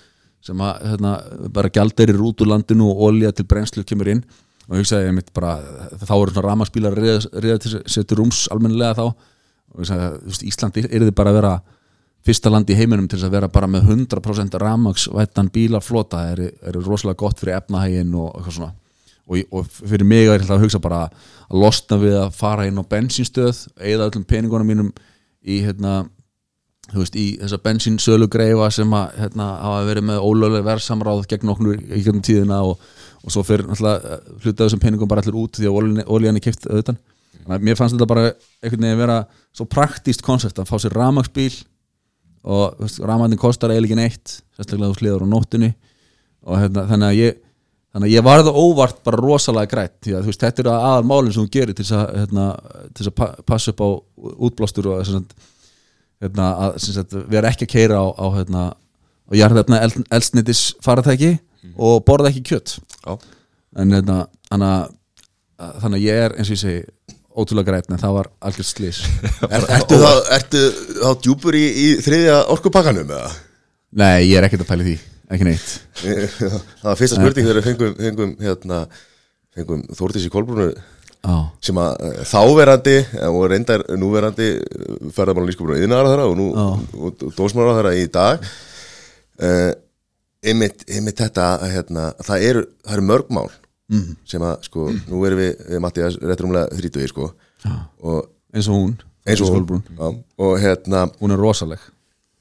[0.42, 1.12] sem að hérna,
[1.52, 4.24] bara gjaldir út úr landinu og olíu til brennslu kemur inn.
[4.64, 5.58] Og ég hugsaði einmitt bara
[6.00, 9.04] þá eru svona ramaspílar reyða til setur rúms almennilega þá.
[9.76, 11.54] Og ég sagði, þú veist, Íslandi er þið bara að vera
[12.26, 16.24] fyrsta land í heiminum til þess að vera bara með 100% ramagsvættan bílaflota.
[16.32, 18.74] Er, er rosalega gott fyrir efnahægin og eitthvað svona
[19.32, 22.80] og, og fyrir mig er þetta að hugsa bara að losna við að fara inn
[22.80, 24.92] á bensinstöð eða öllum peningunum mínum
[25.42, 26.02] í hérna
[26.90, 31.78] veist, í þessa bensinsölu greifa sem að hérna, hafa verið með ólöglega verðsamráð gegn okkur
[31.78, 32.80] í gegnum tíðina og,
[33.22, 36.38] og svo fyrir náttúrulega eh, hluta af þessum peningum bara allir út því að olían
[36.38, 36.98] er kipt auðvitað.
[37.42, 38.26] Þannig að mér fannst þetta bara
[38.62, 39.20] einhvern veginn vera
[39.54, 41.54] svo praktíst konsept að fá sér ramagsbíl
[42.42, 45.72] og ramagnin kostar eiginlega neitt sérstaklega þú sliður á nóttunni.
[46.42, 47.41] Og hérna, þannig að ég
[47.92, 51.08] þannig að ég var það óvart bara rosalega grætt því að veist, þetta eru aðal
[51.10, 52.46] málinn sem þú gerir til þess að, hérna,
[52.96, 53.88] til að pa passa upp á
[54.48, 55.02] útblástur og
[56.22, 60.64] hérna, að sem sagt, vera ekki að keira á, á, hérna, á jarðefna eld, eldsneitis
[60.84, 61.36] faratæki
[61.76, 63.16] og borða ekki kjött Já.
[63.78, 64.90] en hérna, þannig að
[65.82, 66.80] þannig að ég er eins og ég segi
[67.32, 69.00] ótrúlega grætt en það var algjörð slís
[69.46, 70.62] er, ertu, þá, ertu
[70.98, 73.30] þá djúpur í, í þriðja orkupakkanum eða?
[74.02, 74.96] nei, ég er ekkert að pæla í því,
[75.32, 75.70] ekki neitt.
[76.02, 78.80] Það var fyrsta spurning þegar við fengum, fengum, hérna,
[79.56, 80.66] fengum Þórdís í Kolbrúnu
[81.22, 84.48] á, sem að eh, þáverandi eh, og reyndar núverandi
[85.14, 86.66] ferðarmála lískupur og yðnaðar þeirra og nú Já.
[87.06, 88.46] og dósmála þeirra í dag.
[89.42, 89.72] Uh,
[90.44, 93.48] einmitt, einmitt þetta hérna, að það eru, það eru mörg mál
[93.92, 94.12] Mhm.
[94.24, 97.26] sem að sko, nú erum við, við Mattias réttrumlega þrítugir sko.
[97.64, 97.72] Já.
[98.02, 98.92] og eins og hún
[99.26, 99.82] eins og hún.
[99.98, 100.06] Já,
[100.46, 101.78] og hérna hún er rosaleg.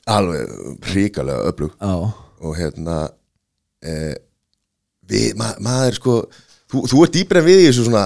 [0.08, 0.48] Alveg
[0.94, 1.74] ríkalega öflug.
[1.82, 3.02] Á, og hérna
[3.86, 4.16] eh,
[5.10, 6.16] við, ma maður sko
[6.72, 8.06] þú, þú ert dýpir en við í þessu svona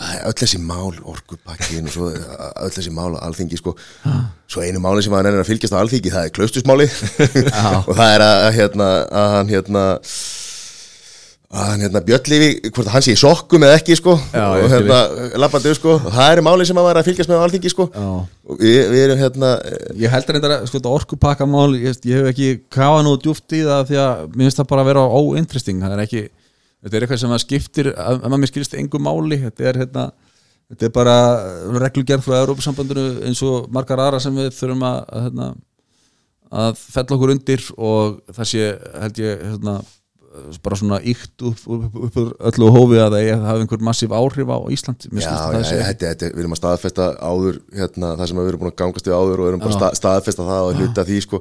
[0.00, 3.74] æ, öll þessi mál orkupakkin og svo öll þessi mál á alþingi sko.
[4.50, 6.86] Svo einu máli sem hann er að fylgjast á alþýki það er klaustusmáli
[7.86, 8.90] og það er að, að, hérna,
[9.22, 9.84] að hann hérna
[11.50, 14.98] að hérna Björnlifi, hvort hann sé í sokkum eða ekki sko Já, og hérna
[15.42, 17.86] lappandi sko og það er máli sem hann var að fylgjast með á alþýki sko.
[17.90, 18.10] Já.
[18.46, 19.50] og við, erum hérna
[19.98, 23.82] Ég heldur að sko, þetta orkupakkamál ég, ég hef ekki kafað nú djúpt í það
[23.90, 25.82] því að mér finnst það bara að vera óinteresting.
[25.82, 26.24] Það er ekki,
[26.84, 29.40] þetta er eitthvað sem að skiptir ef ef maður mér skilst engu máli.
[29.42, 30.06] Þetta er hérna
[30.70, 31.16] þetta er bara
[31.82, 35.48] reglugerð frá Európa-sambandinu eins og margar aðra sem við þurfum að, að, hérna,
[36.62, 38.68] að fella okkur undir og það sé
[39.02, 39.80] held ég hérna,
[40.62, 44.12] bara svona ykt upp, upp, upp úr öllu hófi að það að hafa einhver massíf
[44.14, 48.12] áhrif á Ísland Já, að já, sé þetta, þetta, við erum að staðfesta áður hérna,
[48.20, 49.78] það sem við erum búin að gangast við áður og erum bara Já.
[49.80, 51.40] stað, staðfesta það og hluta því sko.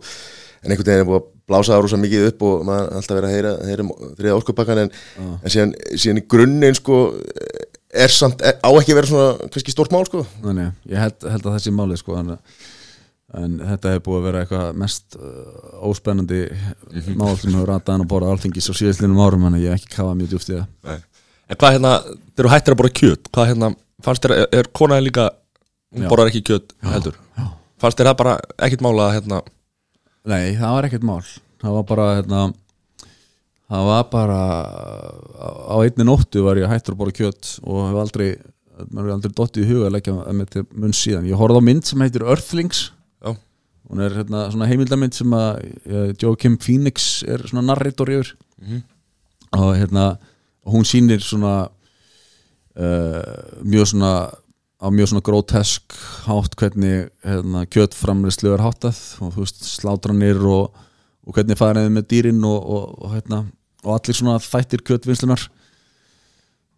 [0.59, 3.19] en einhvern veginn er búin að blása það rosa mikið upp og maður er alltaf
[3.19, 6.99] verið að heyra, heyra um þriða orkupakkan en, en síðan, síðan í grunninn sko,
[7.93, 10.25] er samt, er, á ekki að vera svona kannski stórt mál sko.
[10.43, 12.35] Þannig, ég held, held að það sé málið sko, en,
[13.37, 16.39] en þetta hefur búið að vera eitthvað mest uh, óspennandi
[17.19, 20.17] mál sem hefur rataðan að borða alþingis á síðastlinum árum en ég hef ekki kafað
[20.21, 21.03] mjög djúft í það Nei.
[21.49, 21.91] En hvað hérna,
[22.33, 23.69] þeir eru hættir að borða kjöt Hvað hérna,
[24.05, 25.27] fannst þér, er, er konaði líka
[25.89, 26.09] Hún Já.
[26.11, 27.45] borðar ekki kjöt heldur já.
[27.81, 28.35] Fannst þér það bara
[28.67, 29.39] ekkit mála að hérna
[30.29, 31.21] Nei, það var ekkert mál
[31.59, 32.43] það var bara hérna,
[33.69, 34.39] það var bara
[35.73, 38.29] á einni nóttu var ég hættur að borða kjöt og hef aldrei
[38.87, 41.67] maður er aldrei dottið í huga að leggja með til munn síðan ég horfði á
[41.67, 42.98] mynd sem heitir Earthlings Já,
[43.89, 48.81] hún er hérna, svona heimildamynd sem að uh, Joaquin Phoenix er svona narrator yfir Mhm.
[49.55, 50.17] og hérna
[50.67, 51.69] hún sýnir svona
[52.75, 54.11] uh, mjög svona
[54.79, 55.95] á mjög svona grótesk
[56.27, 60.75] hátt hvernig hérna, kjötframleyslu er háttað og þú veist slátranir og,
[61.27, 63.41] og hvernig faraðið með dýrin og, og, og, hérna,
[63.83, 65.47] og allir svona þættir kjötvinnslunar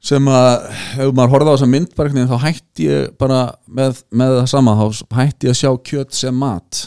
[0.02, 0.64] sem að
[0.98, 4.34] ef maður horfði á þessa mynd bara, einhvern veginn, þá hætti ég bara með, með
[4.40, 6.86] það sama, þá hætti ég að sjá kjöt sem mat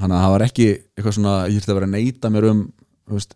[0.00, 2.60] þannig að það var ekki eitthvað svona, ég þurfti að vera að neyta mér um
[3.08, 3.34] þú veist,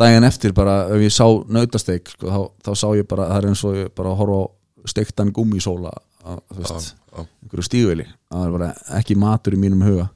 [0.00, 1.26] daginn eftir bara ef ég sá
[1.56, 4.40] nautasteik sko, þá, þá sá ég bara, það er eins og ég bara að horfa
[4.42, 4.44] á
[4.90, 5.92] steiktan gúmmísóla
[6.26, 7.26] að, þú veist, já, já.
[7.44, 10.08] einhverju stígvili það er bara ekki matur í mínum huga.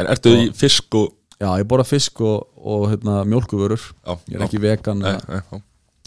[0.00, 4.36] En ertu í fisk og já, ég borða fisk og, og hérna, mjólkuvörur Já, ég
[4.38, 5.60] er ekki vegan Nei, nei,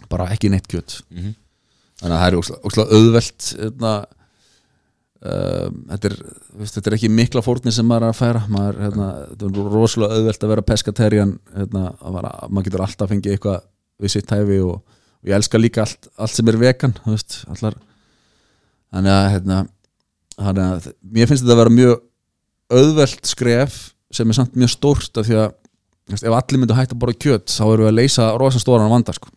[0.10, 1.02] bara ekki neitt kjöt.
[1.12, 1.34] Mhm.
[2.02, 3.92] þannig að það er ósla, ósla auðvelt hérna,
[5.24, 6.16] um, þetta, er,
[6.60, 9.72] veist, þetta er ekki mikla fórnir sem maður er að færa maður, hérna, þetta er
[9.74, 11.86] rosalega auðvelt að vera peskaterjan hérna,
[12.50, 13.66] maður getur alltaf að fengið eitthvað
[14.04, 14.78] við sitt hæfi og,
[15.24, 19.60] og ég elska líka allt, allt sem er vegan veist, þannig að, hérna,
[21.02, 22.00] mér finnst þetta að vera mjög
[22.74, 23.82] auðvelt skref
[24.14, 25.52] sem er samt mjög stórt af því að
[26.12, 28.92] veist, ef allir myndu hægt að borða kjöt þá erum við að leysa rosa stóran
[28.92, 29.32] vanda sko.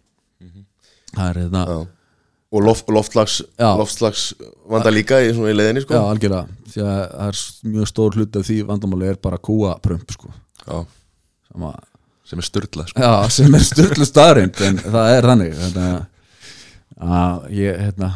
[1.14, 1.78] það er hérna Já.
[2.56, 3.68] Og loft, loftslags, Já.
[3.78, 4.22] loftslags
[4.70, 5.94] vanda líka í, í leiðinni sko.
[5.98, 7.40] Já, algjörlega, því að það er
[7.76, 10.32] mjög stór hlut af því vandamáli er bara kúaprömp sko.
[10.66, 10.78] já,
[11.52, 11.72] Sama,
[12.26, 13.00] sem er styrla sko.
[13.06, 16.06] já, sem er styrlu staðrind en það er þannig þannig að,
[17.16, 18.10] að ég, hérna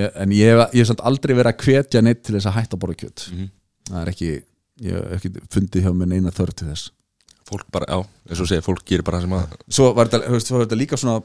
[0.00, 2.82] ég, en ég hef samt aldrei verið að hvetja neitt til þess að hætta að
[2.84, 3.50] borða kjöt Mhm.
[3.90, 4.30] það er ekki,
[4.86, 6.90] ég hef ekki fundið hjá mér neina þörf til þess
[7.50, 7.98] Fólk bara, já,
[8.30, 10.76] eins og segir, fólk gerir bara það sem að svo var þetta, svo var þetta
[10.78, 11.16] líka svona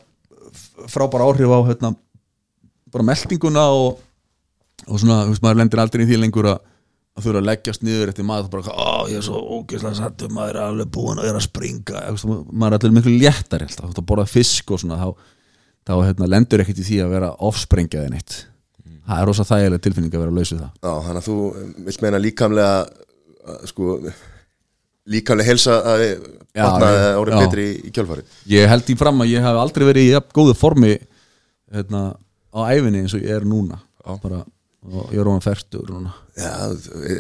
[0.90, 1.92] frábæra áhrif á hérna,
[2.96, 4.00] bara meldinguna og,
[4.86, 6.64] og svona, þú veist, maður lendir aldrei í því lengur að
[7.16, 10.58] að þurfa að leggjast niður eftir maður bara, ó, ég er svo ógeðslega sattur maður
[10.58, 12.02] er alveg búin að vera að springa.
[12.10, 15.30] Þú veist, maður er allir miklu alltaf, þú veist, að borða fisk og svona þá,
[15.88, 18.36] þá hérna, lendur ekkert í því að vera offsprengjað en eitt.
[19.06, 20.74] Það er rosa þægileg tilfinning að vera að lausu það.
[20.76, 21.38] Já, þannig að þú
[21.88, 23.98] vilt meina líkamlega sko
[25.06, 26.04] líkamlega helsa að
[26.56, 27.46] Já, batna já, orðið já.
[27.46, 30.94] betri í, kjölfari ég held í fram að ég hef aldrei verið í góðu formi
[31.76, 32.04] hérna,
[32.56, 33.82] á æfinni eins og ég er núna.
[34.24, 34.42] Bara,
[34.86, 36.16] og ég er ofan færtur núna.
[36.40, 36.52] Já,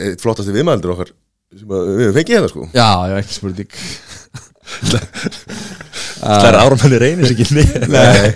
[0.09, 1.11] eitt flottasti viðmældur okkar
[1.55, 2.67] sem að við fengið hérna sko.
[2.75, 3.71] Já, ég hef ekki spurning.
[6.25, 8.31] Það er áramenni reynir ekki Nei,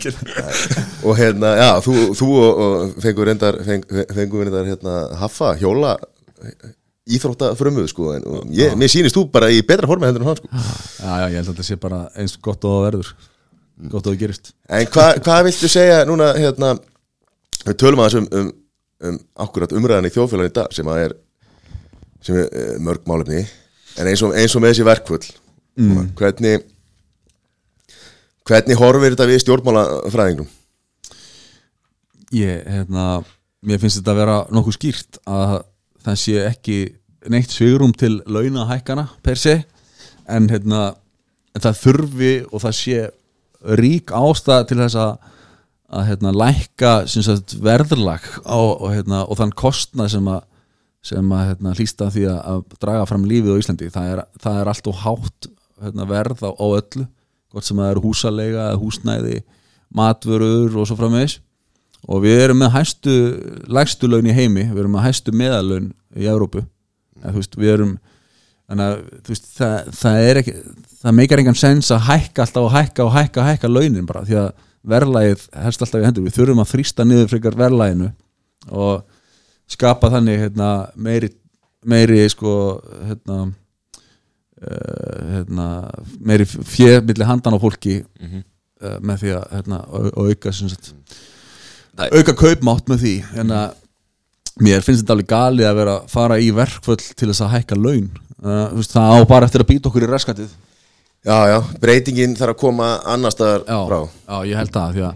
[1.07, 5.95] og hérna, já, þú, þú og, og fengur reyndar feng, fengur reyndar hérna haffa, hjóla
[7.09, 10.39] íþrótta frömmuð sko en ég, mér sýnist þú bara í betra formi hendur en hann
[10.39, 10.51] sko.
[10.51, 13.11] Já, já, ég held að þetta sé bara eins gott og verður.
[13.89, 14.53] Gott og það gerist.
[14.67, 16.75] En hvað hva viltu segja núna hérna,
[17.69, 18.51] við tölum aðeins um, um,
[19.09, 21.15] um akkurat umræðan í þjóðfélagin í dag sem að er
[22.25, 23.43] sem er eh, mörg málefni
[23.99, 25.25] en eins og, eins og með þessi verkfull
[25.79, 26.13] mm.
[26.19, 26.63] hvernig
[28.49, 30.47] hvernig horfir þetta við stjórnmálafræðingum?
[32.35, 33.21] ég, hérna,
[33.65, 35.59] mér finnst þetta að vera nokkuð skýrt að
[36.05, 36.79] það sé ekki
[37.29, 39.59] neitt svigrum til launahækana per se
[40.29, 40.93] en hérna
[41.55, 43.07] en það þurfi og það sé
[43.79, 45.35] rík ástæða til þess að
[45.89, 50.45] að hérna lækka sagt, verðlag á, og, hérna, og þann kostnað sem að
[51.09, 53.87] sem að hérna, hlýsta því að, að draga fram lífið á Íslandi.
[53.93, 55.47] Það er, það er allt og hátt
[55.79, 57.05] hérna, verð á, á öllu
[57.49, 59.37] gott sem það eru húsalega, húsnæði
[59.95, 61.39] matvörur og svo framvegis.
[62.03, 63.15] Og við erum með hæstu
[63.71, 66.65] lægstu laun í heimi, við erum með hæstu meðalaun í Európu
[67.59, 67.97] við erum
[68.69, 70.53] að veist, það, það ekki
[70.99, 74.37] það meikar engan sens að hækka alltaf og hækka og hækka hækka launin bara því
[74.43, 74.49] að
[74.87, 76.23] verðlægið helst alltaf í hendur.
[76.27, 78.11] Við þurfum að þrýsta niður frekar verðlæginu
[78.71, 79.03] og
[79.69, 81.29] skapa þannig hérna, meiri,
[81.85, 82.53] meiri sko
[83.07, 83.39] hérna,
[84.61, 85.67] uh, hérna
[86.19, 88.43] meiri fjö milli handan á fólki Mhm.
[88.83, 90.93] uh, með því að hérna, au- auka sagt,
[91.97, 93.13] auka kaupmátt með því.
[93.39, 93.73] En að
[94.59, 97.75] mér finnst þetta alveg galið að vera að fara í verkföll til þess að hækka
[97.79, 98.09] laun.
[98.39, 100.49] Uh, það á bara eftir að býta okkur í raskatið
[101.27, 103.99] Já, já, breytingin þarf að koma annar staðar já, frá.
[104.07, 105.15] já, ég held það því að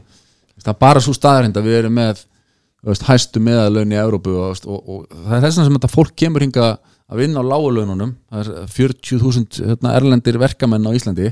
[0.63, 2.23] það er bara svo staðarind að við erum með
[2.83, 6.17] veist, hæstu meðalaun í Európu og, og, og það er þess vegna sem þetta fólk
[6.19, 11.31] kemur hinga að vinna á lágulaununum það er 40.000 hérna, erlendir verkamenn á Íslandi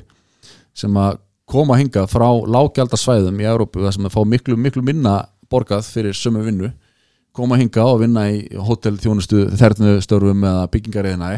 [0.77, 1.19] sem að
[1.51, 5.17] koma hinga frá lágjaldasvæðum í Európu þar sem að fá miklu, miklu minna
[5.51, 6.71] borgað fyrir sömu vinnu
[7.35, 11.33] koma hinga og vinna í hótel þjónustu þernustörfum eða byggingariðinæ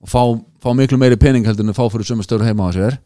[0.00, 0.22] og fá,
[0.62, 2.98] fá miklu meiri pening heldur en að fá fyrir sömu störf heima á sér.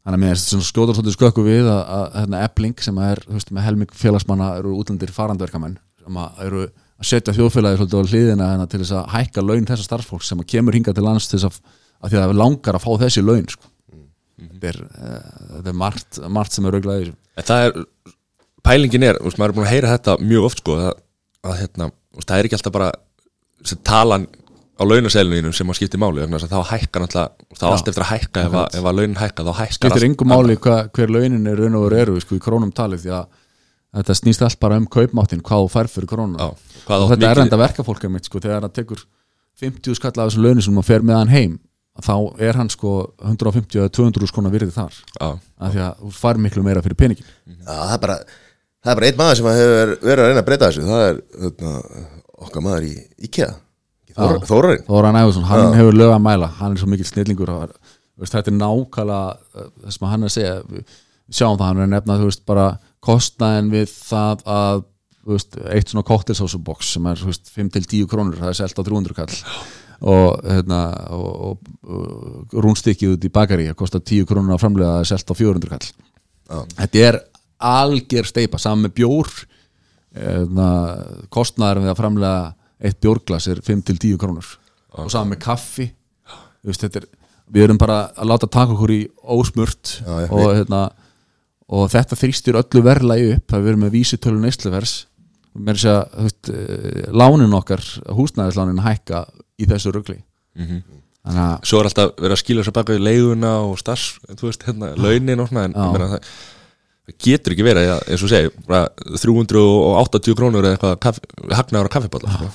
[0.00, 3.00] Þannig að mér er svona skjóðar svolítið skökku við að, að, að hérna, Ebling sem
[3.04, 6.62] er þú veist, með helming félagsmanna eru útlendir farandverkamenn sem að eru
[7.00, 10.40] að setja þjóðfélagi svolítið á hliðina hérna, til þess að hækka laun þessa starfsfólk sem
[10.52, 12.90] kemur hinga til lands til þess að, að því að það er langar að fá
[13.04, 13.70] þessi laun sko.
[14.40, 17.78] þetta, er, uh, er margt, margt sem er rauglaði það er,
[18.66, 21.00] pælingin er, veist, maður er búin að heyra þetta mjög oft sko, að,
[21.44, 21.90] að hérna,
[22.24, 22.90] það er ekki alltaf bara
[23.84, 24.28] talan
[24.80, 28.10] á launaseilinu sem að skipti máli, þannig að þá hækka náttúrulega, þá allt eftir að
[28.14, 31.12] hækka ef, að, ef að launin hækka, þá hækkar skiptir allt yngu máli hva, hver
[31.12, 33.26] launin er raun og veru eru sko, í krónum talið því að
[34.00, 36.36] þetta snýst allt bara um kaupmáttin hvað þú fær fyrir krónum
[37.04, 39.04] og þetta er mikið- enda verkafólk einmitt, sko, þegar það tekur
[39.60, 41.58] 50 skall af þessu launi sem maður fer með hann heim
[42.00, 44.94] þá er hann sko 150 eða 200 skona virði þar.
[45.20, 45.26] Já,
[45.60, 47.26] af því að þú fær miklu meira fyrir peningin
[47.66, 48.16] það er bara
[48.80, 51.18] Það er bara einn maður sem hefur verið að reyna að breyta þessu Það er
[51.42, 51.72] hérna,
[52.46, 52.92] okkar maður í
[53.28, 53.48] IKEA
[54.16, 54.46] Þór, Já.
[54.50, 55.78] Þórarinn Þóra Næfusson, hann Já.
[55.80, 57.52] hefur lög að mæla hann er svo mikill snillingur
[58.20, 60.94] veist, þetta er nákvæmlega uh, það sem hann er að segja við
[61.30, 62.66] sjáum það, hann er að nefna þú veist, bara
[63.06, 64.82] kostnaðin við það að
[65.30, 69.16] veist, eitt svona cocktailsósubox sem er þú veist, 5-10 krónur, það er selt á 300
[69.16, 69.38] kall
[70.00, 70.80] og, hérna,
[71.12, 75.10] og, og, og rúnstykkið út í bakari það kostar 10 krónur að framlega það er
[75.12, 76.60] selt á 400 kall Já.
[76.80, 77.20] þetta er
[77.70, 79.28] alger steipa, saman með bjór
[80.16, 80.70] eða,
[81.32, 82.40] kostnaður við að framlega
[82.80, 84.46] eitt bjórglas er 5-10 krónur.
[84.98, 85.90] Og saman með kaffi.
[86.66, 87.06] Veist, er,
[87.50, 90.82] við erum bara að láta taka okkur í ósmurt Já, og, hérna,
[91.70, 94.94] og þetta þrýstir öllu verðlagi upp það við erum með vísitölu neysluvers
[95.56, 97.82] með þess að eh, lánin okkar
[98.14, 99.24] húsnæðislánin hækka
[99.58, 99.92] í þessu
[100.60, 100.82] Mhm.
[101.24, 104.48] þannig að svo er alltaf verið að skilja sér baka við leiguna og starfs, þú
[104.48, 106.30] veist, hérna, launin og svona, en ég meina, það,
[107.20, 108.88] getur ekki verið, eins og segi, bara
[109.20, 111.20] 380 krónur eða eitthvað
[111.58, 112.50] hagnaður á kaffiballa, sko.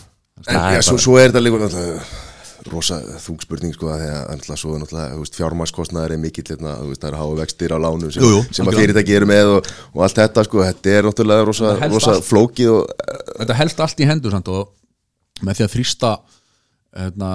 [0.48, 2.24] Já, svo, svo er þetta líka náttúrulega
[2.72, 7.18] rosa þungspurning sko að því að náttúrulega svo náttúrulega fjármaskostnaður er mikill hérna, það er
[7.20, 10.22] háu vextir á lánum sem, Jú, jú, sem að fyrirtæki eru með og, og allt
[10.22, 12.26] þetta sko, þetta er náttúrulega rosa, rosa allt.
[12.26, 13.06] flókið og
[13.44, 16.12] þetta helst allt í hendur samt, og með því að þrýsta
[16.96, 17.32] hérna,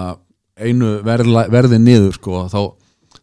[0.60, 2.60] einu verðla, verði niður sko, þá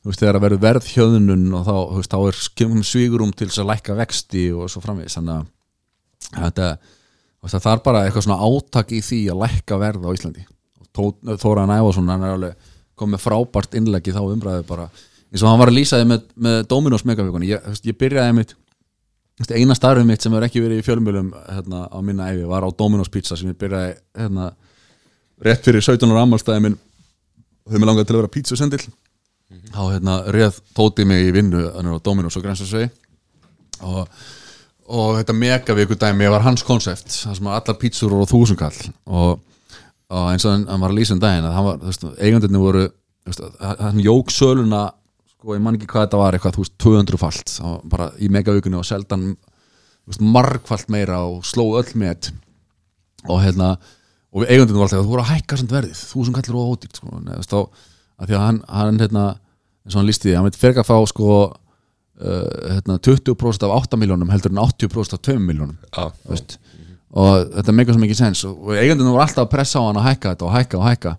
[0.08, 4.48] veist, þegar að verður verðhjöðunun og þá, veist, þá er svígurum til að lækka vexti
[4.56, 6.70] og svo framvegis þannig að þetta,
[7.46, 10.46] það er bara eitthvað svona átak í því að lækka verð á Íslandi.
[10.96, 12.56] Tó- Þóra Nævason, hann er alveg
[12.98, 14.90] komið frábært innleggi þá umræði bara.
[15.32, 18.56] Eins og hann var að lýsa þið með, með Dominos megavíkunni, ég, ég byrjaði mitt
[19.54, 22.70] eina starfið mitt sem er ekki verið í fjölmjölum hérna, á minna æfi var á
[22.74, 24.48] Domino's Pizza sem ég byrjaði hérna,
[25.46, 26.78] rétt fyrir 17 ára ammálstæði minn.
[27.68, 28.80] Og þau mér langaði til að vera pizzasendil
[29.76, 32.90] þá hérna, réð tóti mig í vinnu á Domino's og Grensasvegi.
[33.86, 34.08] Og,
[34.88, 37.80] og þetta megavíkudæmi var hans konsept það sem að allar
[38.14, 39.42] voru á þúsunkall og,
[40.14, 42.86] og eins og hann, var að lýsa um daginn að var, veist, eigandirni voru
[43.28, 44.86] veist, hann jók söluna
[45.38, 47.54] sko, ég man ekki hvað þetta var, eitthvað, þú veist, 200 falt.
[47.68, 49.28] Og bara í megavíkunni og seldan
[50.08, 52.32] veist, margfalt meira og sló öll með
[53.28, 53.76] og hérna
[54.32, 56.58] og við eigundinu var alltaf að þú voru að hækka samt verðið þú sem kallir
[56.58, 57.86] og ódýrt sko, neða, þá,
[58.18, 59.24] að því að hann, hann hérna,
[59.84, 61.38] eins og hann lísti því, hann veit fyrir að fá sko
[62.18, 65.78] hérna, 20% af 8 miljónum heldur en 80% af 2 miljónum
[66.30, 66.57] veist,
[67.13, 68.43] og þetta meikar svo mikið sens.
[68.47, 71.13] Og, eigundinu var alltaf að pressa á hann að hækka þetta og hækka og hækka.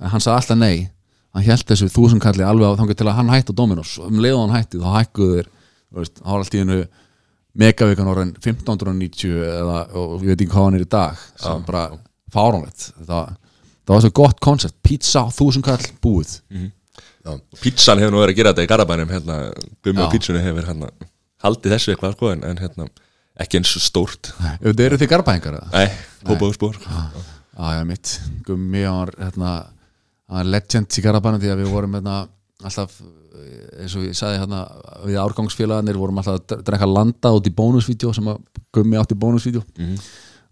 [0.00, 0.88] En hann sagði alltaf nei.
[1.36, 3.92] Hann held þessu þúsund kalli alveg á þangar til að hann hætti á Dominos.
[4.00, 5.44] Og um leið og hann hætti þá hækkuðu
[5.98, 6.78] veist, þá var allt í hennu
[7.58, 11.84] megavíkan orðin 1590 eða, og ég veit ekki hvað hann er í dag sem bara
[12.34, 12.88] fáránlegt.
[12.98, 13.20] Þetta,
[13.84, 16.34] það var svo gott koncept, pizza, þúsund kall, búið.
[16.50, 16.77] Já,
[17.62, 19.36] Pizzan hefur nú verið að gera þetta í Garabænum hérna,
[19.84, 20.06] Gummi Já.
[20.06, 20.90] og pizzunni hefur hérna
[21.44, 22.86] haldið þessu eitthvað sko en, en hérna
[23.38, 24.32] ekki eins stórt.
[24.62, 25.68] Þetta eru þið garbaðingar eða?
[25.74, 25.92] Nei,
[26.26, 26.78] hópaðu spór
[27.58, 28.14] Já, já, mitt,
[28.46, 29.52] gummi hann var hérna,
[30.46, 32.16] legend í garabænum því að við vorum hérna
[32.64, 34.62] alltaf eh, eins og ég sagði hérna
[35.06, 38.40] við árgangsfélagarnir vorum alltaf að dre- drekka landa út í bónusvídeó sem að
[38.74, 39.62] gummi átti bónusvídeó.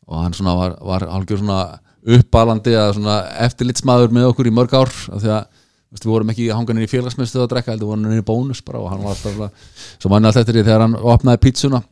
[0.07, 1.61] Og hann svona var, var algjör svona
[2.07, 3.17] uppalandi að svona
[3.49, 5.56] eftirlitsmaður með okkur í mörg ár af því að
[6.05, 8.91] við vorum ekki hanganir í félagsmyndstöð að drekka heldur vorum hann í bónus bara og
[8.93, 11.83] hann var alltaf svo manni alltaf eftir því þegar hann opnaði pítsuna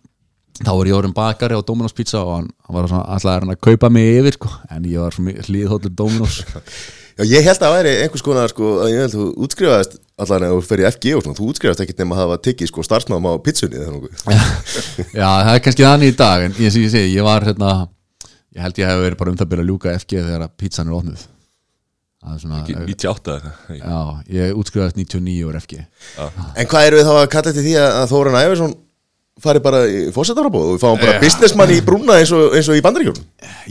[0.63, 3.55] þá var ég orðin bakari á Dominos pizza og hann, hann var svona alltaf að
[3.55, 4.51] að kaupa mig yfir sko.
[4.71, 5.17] en ég var
[5.49, 6.43] hlýðhóllur Dominos.
[7.19, 9.93] Já, ég held að það væri einhvers konar sko, að ég held að þú útskrifaðist
[10.25, 12.71] allan ef þú fer í FG og svona, þú útskrifaðist ekkert nema að hafa tekið
[12.71, 14.25] sko starfsnáðum á pizzunni eða nokkuð.
[15.21, 17.71] Já, það er kannski þannig í dag en ég, ég, ég, ég var hérna
[18.55, 20.91] ég held ég hef verið bara um það byrja að ljúka FG þegar að pizzan
[20.91, 21.23] er er
[22.41, 23.85] svona, 98 eða eitthvað.
[23.85, 25.81] já, ég útskrifaðist 99 úr FG
[26.57, 28.75] En hvað eru við þá að kalla eftir því að að Þóran Ævarsson
[29.45, 32.79] fari bara í fósettarabóð og við fáum bara businessmann í brúna eins og, eins og
[32.79, 33.17] í bandaríkjum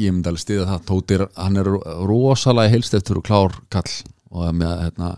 [0.04, 0.82] ég myndi alveg stiða það.
[0.90, 1.70] Tóti, er- hann er
[2.10, 3.94] rosalega heilsteftur og klár kall
[4.34, 5.12] og með, hérna,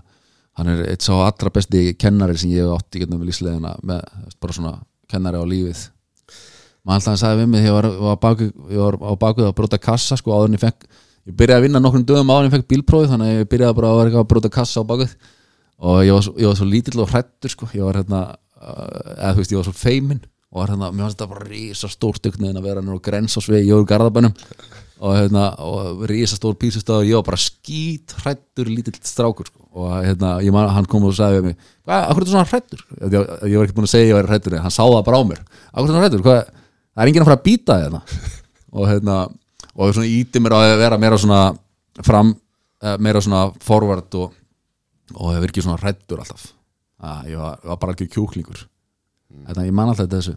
[0.59, 4.03] hann er eitt sá allra besti kennari sem ég hef átt í getnum lífsleðina með
[4.21, 4.73] veist, bara svona
[5.11, 5.81] kennari á lífið.
[6.85, 9.55] Maður alltaf hann sagði við mig ég var, var, baku, ég var á bakuð að
[9.57, 10.85] brota kassa sko áður en ég fekk
[11.25, 13.77] ég byrjaði að vinna nokkrum dögum áður en ég fekk bílprófið þannig að ég byrjaði
[13.79, 15.15] bara að vera eitthvað að brota kassa á bakuð
[15.75, 17.67] og ég var svo, ég var svo lítill og hrættur sko.
[17.75, 20.21] Ég var hérna uh, eða þú veist ég var svo feimin
[20.55, 23.41] og var hérna, mér fannst þetta bara rísa stór stöknuðin að vera nú grens á
[23.43, 24.35] svegi, ég var í garðabænum.
[25.03, 29.65] Og hérna, og rísa stór písustöð og ég var bara skít hrættur lítill strákur sko.
[29.75, 32.47] og hérna, ég man, hann kom og sagði við mig, hvað, akkur er þetta svona
[32.47, 33.17] hrættur ég,
[33.51, 35.41] ég var ekki búin að segja ég var hrættur hann sá það bara á mér,
[35.73, 36.53] akkur er þetta hrættur hvað,
[36.95, 38.01] það er enginn að fara að býta þig hérna.
[38.71, 39.17] Og hérna,
[39.75, 41.41] og svona íti mér að vera meira svona
[42.05, 42.33] fram,
[42.83, 44.31] eh, meira svona forward og,
[45.15, 46.49] og hefur ekki svona hrættur alltaf.
[47.05, 48.65] Að, ég, var, var bara ekki kjúklingur.
[49.45, 50.35] Þetta, ég man alltaf þessu.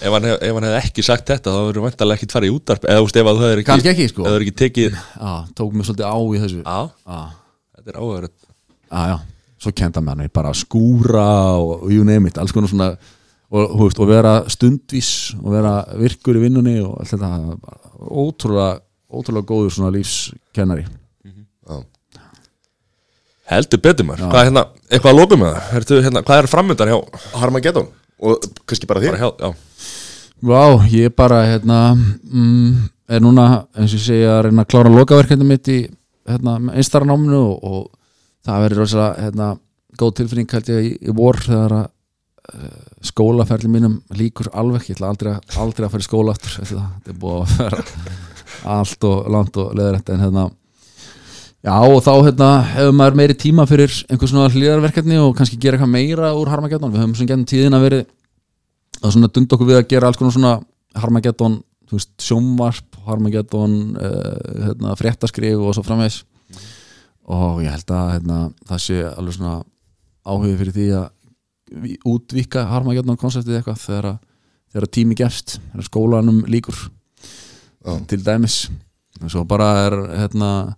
[0.00, 2.54] Ef hann, hef, ef hann hefði ekki sagt þetta þá verður vantarlega ekkit farið í
[2.56, 4.24] útarp eða þú veist ef að það er ekki ekki, sko.
[4.24, 6.62] það er ekki tekið Já, tók mér svolítið á í þessu.
[6.64, 7.20] Á, Já,
[7.76, 9.28] þetta er áhverð
[9.60, 11.28] Svo kenda með hann bara að skúra
[11.60, 15.74] og, og you name it, alls konar svona og, veist, og vera stundvís og vera
[16.00, 18.80] virkur í vinnunni og allt þetta bara ótrúlega,
[19.12, 20.86] ótrúlega góður svona lífskennari.
[21.70, 21.80] Já.
[23.50, 24.28] heldur betur maður.
[24.30, 26.98] Hvað er hérna, eitthvað að lókum með það Ertu, hérna, hvað er framöndan hjá,
[27.40, 27.90] Harmageddon
[28.20, 29.16] og kannski bara þér?
[29.16, 29.50] Bara hjá já,
[30.40, 32.76] Vá, ég bara hérna mm,
[33.12, 33.46] er núna,
[33.76, 35.80] eins og ég segja að reyna að klára lokaverkefni mitt í
[36.30, 39.48] hérna, einstaranáminu og, og það verður rosalega hérna,
[40.00, 41.88] góð tilfinning held ég í, í vor þegar að
[43.10, 47.20] skólaferli mínum líkur alveg, ég ætla aldrei, aldrei að fara í skóla aftur þetta er
[47.20, 47.84] búið að vera
[48.76, 50.48] allt og langt og leðrætt en hérna
[51.60, 55.76] Já og þá hérna, hefur maður meiri tíma fyrir einhver svona hlýðarverkefni og kannski gera
[55.76, 56.88] eitthvað meira úr Harmageddon.
[56.88, 58.06] Við höfum svona gennum tíðin að verið
[59.02, 60.54] að svona dunda okkur við að gera alls konar svona
[61.02, 66.22] Harmageddon, þú veist, sjómvarp Harmageddon, uh, hérna, fréttaskrif og svo framvegs
[67.30, 68.38] og ég held að hérna,
[68.70, 69.58] það sé alveg svona
[70.24, 71.06] áhugi fyrir því að
[71.70, 74.18] vi- útvíka Harmageddon konseptið eitthvað þegar, að-
[74.72, 76.76] þegar tími gefst þegar skólanum líkur
[77.86, 78.06] Já.
[78.06, 78.68] til dæmis.
[79.22, 79.92] Og svo bara er
[80.22, 80.74] hérna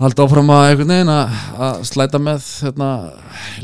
[0.00, 1.36] halda áfram að einhvern veginn að,
[1.88, 2.88] slæta með hérna,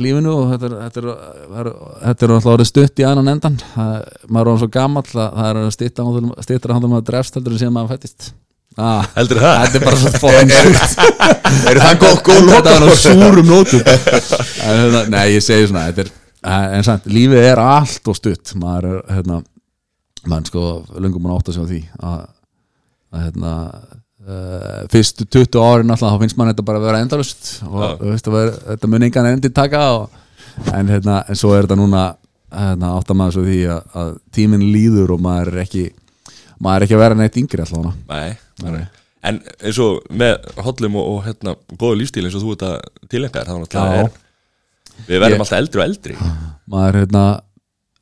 [0.00, 1.08] lífinu og þetta er, þetta er,
[1.52, 1.72] þetta er,
[2.06, 3.58] þetta er alltaf stutt í annan endan.
[3.74, 3.96] Það,
[4.28, 5.74] maður er orðið svo gamall að það er
[6.46, 8.30] stýttra handum að drefst heldur en síðan maður fættist
[8.80, 9.62] ah, heldur það?
[9.62, 10.52] Þetta er bara svo fóðan
[11.72, 13.86] Er það góð, góð þetta var á súrum nótum.
[14.62, 16.12] Hérna, nei ég segi svona er,
[16.42, 18.54] en samt, lífið er allt og stutt.
[18.58, 19.42] Maður er hérna
[20.22, 20.68] maður er sko
[21.02, 22.22] löngum mann átt að segja því að,
[23.12, 23.56] að hérna
[24.22, 28.28] Uh, fyrstu 20 árin alltaf þá finnst mann þetta bara að vera endalust og veist,
[28.30, 30.12] vera, þetta mun engan endi taka og,
[30.70, 32.02] en, hérna, en svo er þetta núna
[32.54, 35.82] hérna, átt að maður svo því að, að tíminn líður og maður er ekki
[36.62, 38.38] maður er ekki að vera neitt yngri alltaf Nei,
[38.70, 38.84] nei.
[39.22, 42.76] En eins og með hollum og, og hérna, góðu lífstíl eins og þú ert að
[43.12, 43.84] tilengja þér Já.
[44.02, 44.12] er,
[45.06, 46.16] við verðum alltaf eldri og eldri.
[46.72, 47.24] Maður hérna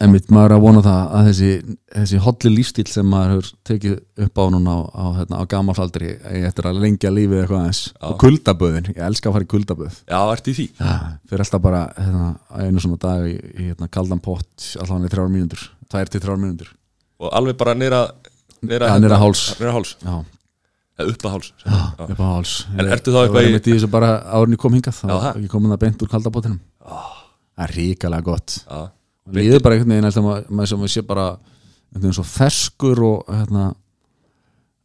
[0.00, 1.50] einmitt maður er að vona það að þessi,
[1.92, 6.12] þessi hotli lífstíl sem maður hefur tekið upp á núna á, á, hérna, á gamalsaldri
[6.40, 7.82] eftir að lengja lífið eitthvað aðeins.
[8.08, 10.00] Og kuldaböðin, ég elska að fara í kuldaböð.
[10.08, 10.66] Já, ertu í því?
[10.80, 10.96] Ja,
[11.28, 12.32] fyrir alltaf bara hérna,
[12.64, 16.42] einu svona dag í, í hérna, kaldan pott allan í þrjár mínútur, tvær til þrjár
[16.46, 16.74] mínútur.
[17.20, 18.04] Og alveg bara nýra
[18.60, 19.48] Já, niður að háls.
[19.60, 19.96] Nýra háls,
[21.00, 21.80] já, eða upp að háls Já.
[22.06, 22.52] upp á háls.
[22.76, 25.06] En Ég- ertu þá ég eitthvað í- í þessu bara árin ég kom hingað þá
[25.10, 25.42] það.
[25.42, 28.64] ég komin að beint úr kaldabóttinum það er ríkalega gott.
[28.68, 28.90] Já.
[29.30, 33.74] líður bara einhvern veginn alltaf maður, sem sé bara einhvern veginn svo ferskur og hérna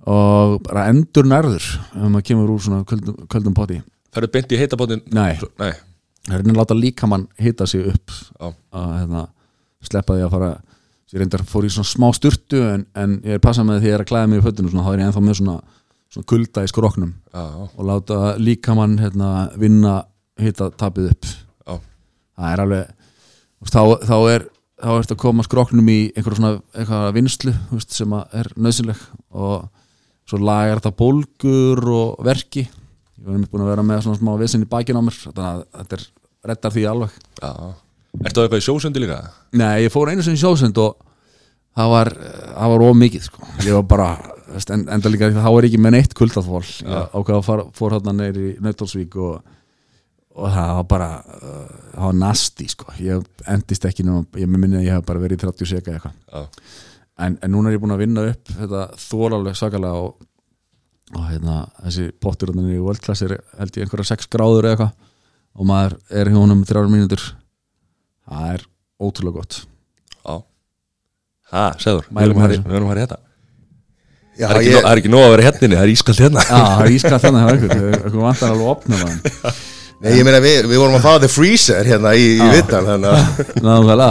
[0.05, 3.79] og bara endur nærður ef maður kemur úr svona köldum, köldum poti
[4.13, 5.71] Færðu beint í heitabótin Nei, Nei,
[6.27, 9.23] það er reyna að láta líkamann hita sig upp að hérna,
[9.85, 10.51] sleppa því að fara
[11.15, 13.89] ég reyndar fór í svona smá styrtu en, en ég er passað með því að
[13.89, 15.57] ég er að klæða mig í svona, þá er ég ennþá með svona,
[16.15, 20.01] svona kulda í skroknum já, og láta líkamann hérna, vinna
[20.39, 21.31] hita tapið upp.
[21.65, 21.79] Já,
[22.39, 22.93] það er alveg
[23.65, 28.15] þá, þá er þá ertu að koma skroknum í einhverjum svona eitthvað vinslu veist, sem
[28.15, 29.01] er nöðsynleg
[29.35, 29.69] og
[30.25, 32.65] svo lagar þetta bólgur og verki.
[32.65, 35.47] Ég var einmitt búin að vera með svona smá vissin í bakinn á mér þannig
[35.47, 36.05] að þetta er
[36.51, 37.17] reddar því alveg.
[37.41, 39.19] Ertu það eitthvað í sjósundi líka?
[39.59, 40.97] Nei, ég fór einu sem í sjósund og
[41.75, 42.11] það var,
[42.53, 43.49] það var of mikið sko.
[43.65, 44.09] ég var bara,
[44.55, 48.55] en, enda líka þá er ekki með neitt kuldaþvól ég ákveða fór hérna neyri í
[48.63, 49.55] Nautalsvík og,
[50.35, 52.95] og það var bara uh, það var nasti sko.
[53.03, 55.97] ég endist ekki nú, ég með minni að ég hef bara verið í 30 seka
[55.97, 56.15] eitthvað.
[56.31, 56.63] Já,
[57.25, 60.15] en, en núna er ég búin að vinna upp þetta þólaleg sakalega og,
[61.15, 64.77] og hérna, þessi pottur hérna í World Class er held ég einhverja 6 gráður eða
[64.77, 65.11] eitthvað.
[65.55, 67.21] Og maður er hjá honum þrjára mínútur.
[68.27, 68.63] Það er
[68.99, 69.61] ótrúlega gott.
[70.25, 70.41] Já
[71.53, 73.19] Ha, segður, við Mælum erum að við fara í þetta
[74.35, 75.91] Já, Það er ekki, ég, nóg- það er ekki nóg að vera henninni, það er
[75.93, 76.41] ískalt hérna.
[76.43, 79.61] Já, það er ískalt að það er eitthvað vantar alveg að opna það
[79.95, 82.89] nei, ég meina við, við vorum að fá the freezer hérna í, í vittan
[83.65, 84.09] Náðumlega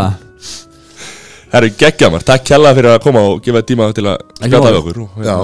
[1.54, 4.64] Það eru geggjamar, takk kjalla fyrir að koma og gefa tíma til að mál.
[4.64, 4.96] við okkur.
[5.04, 5.36] Og, Já,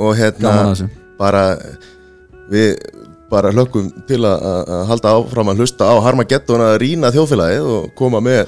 [0.00, 0.52] og hérna
[1.18, 1.42] bara
[2.52, 2.70] við
[3.34, 7.90] bara hlökkum til að, að halda áfram að hlusta á Harmageddon að rýna þjóðfélagið og
[7.98, 8.46] koma með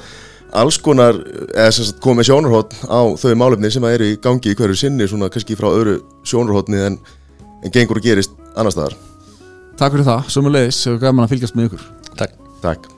[0.55, 1.19] alls konar,
[1.55, 4.79] eða sem sagt koma með sjónarhótt á þau málefni sem eru í gangi í hverju
[4.79, 6.99] sinni, svona kannski frá öðru sjónarhóttni en,
[7.63, 8.99] en gengur og gerist annar staðar.
[9.77, 12.96] Takk fyrir það, sömulegis, gaman að fylgjast með ykkur Takk Takk.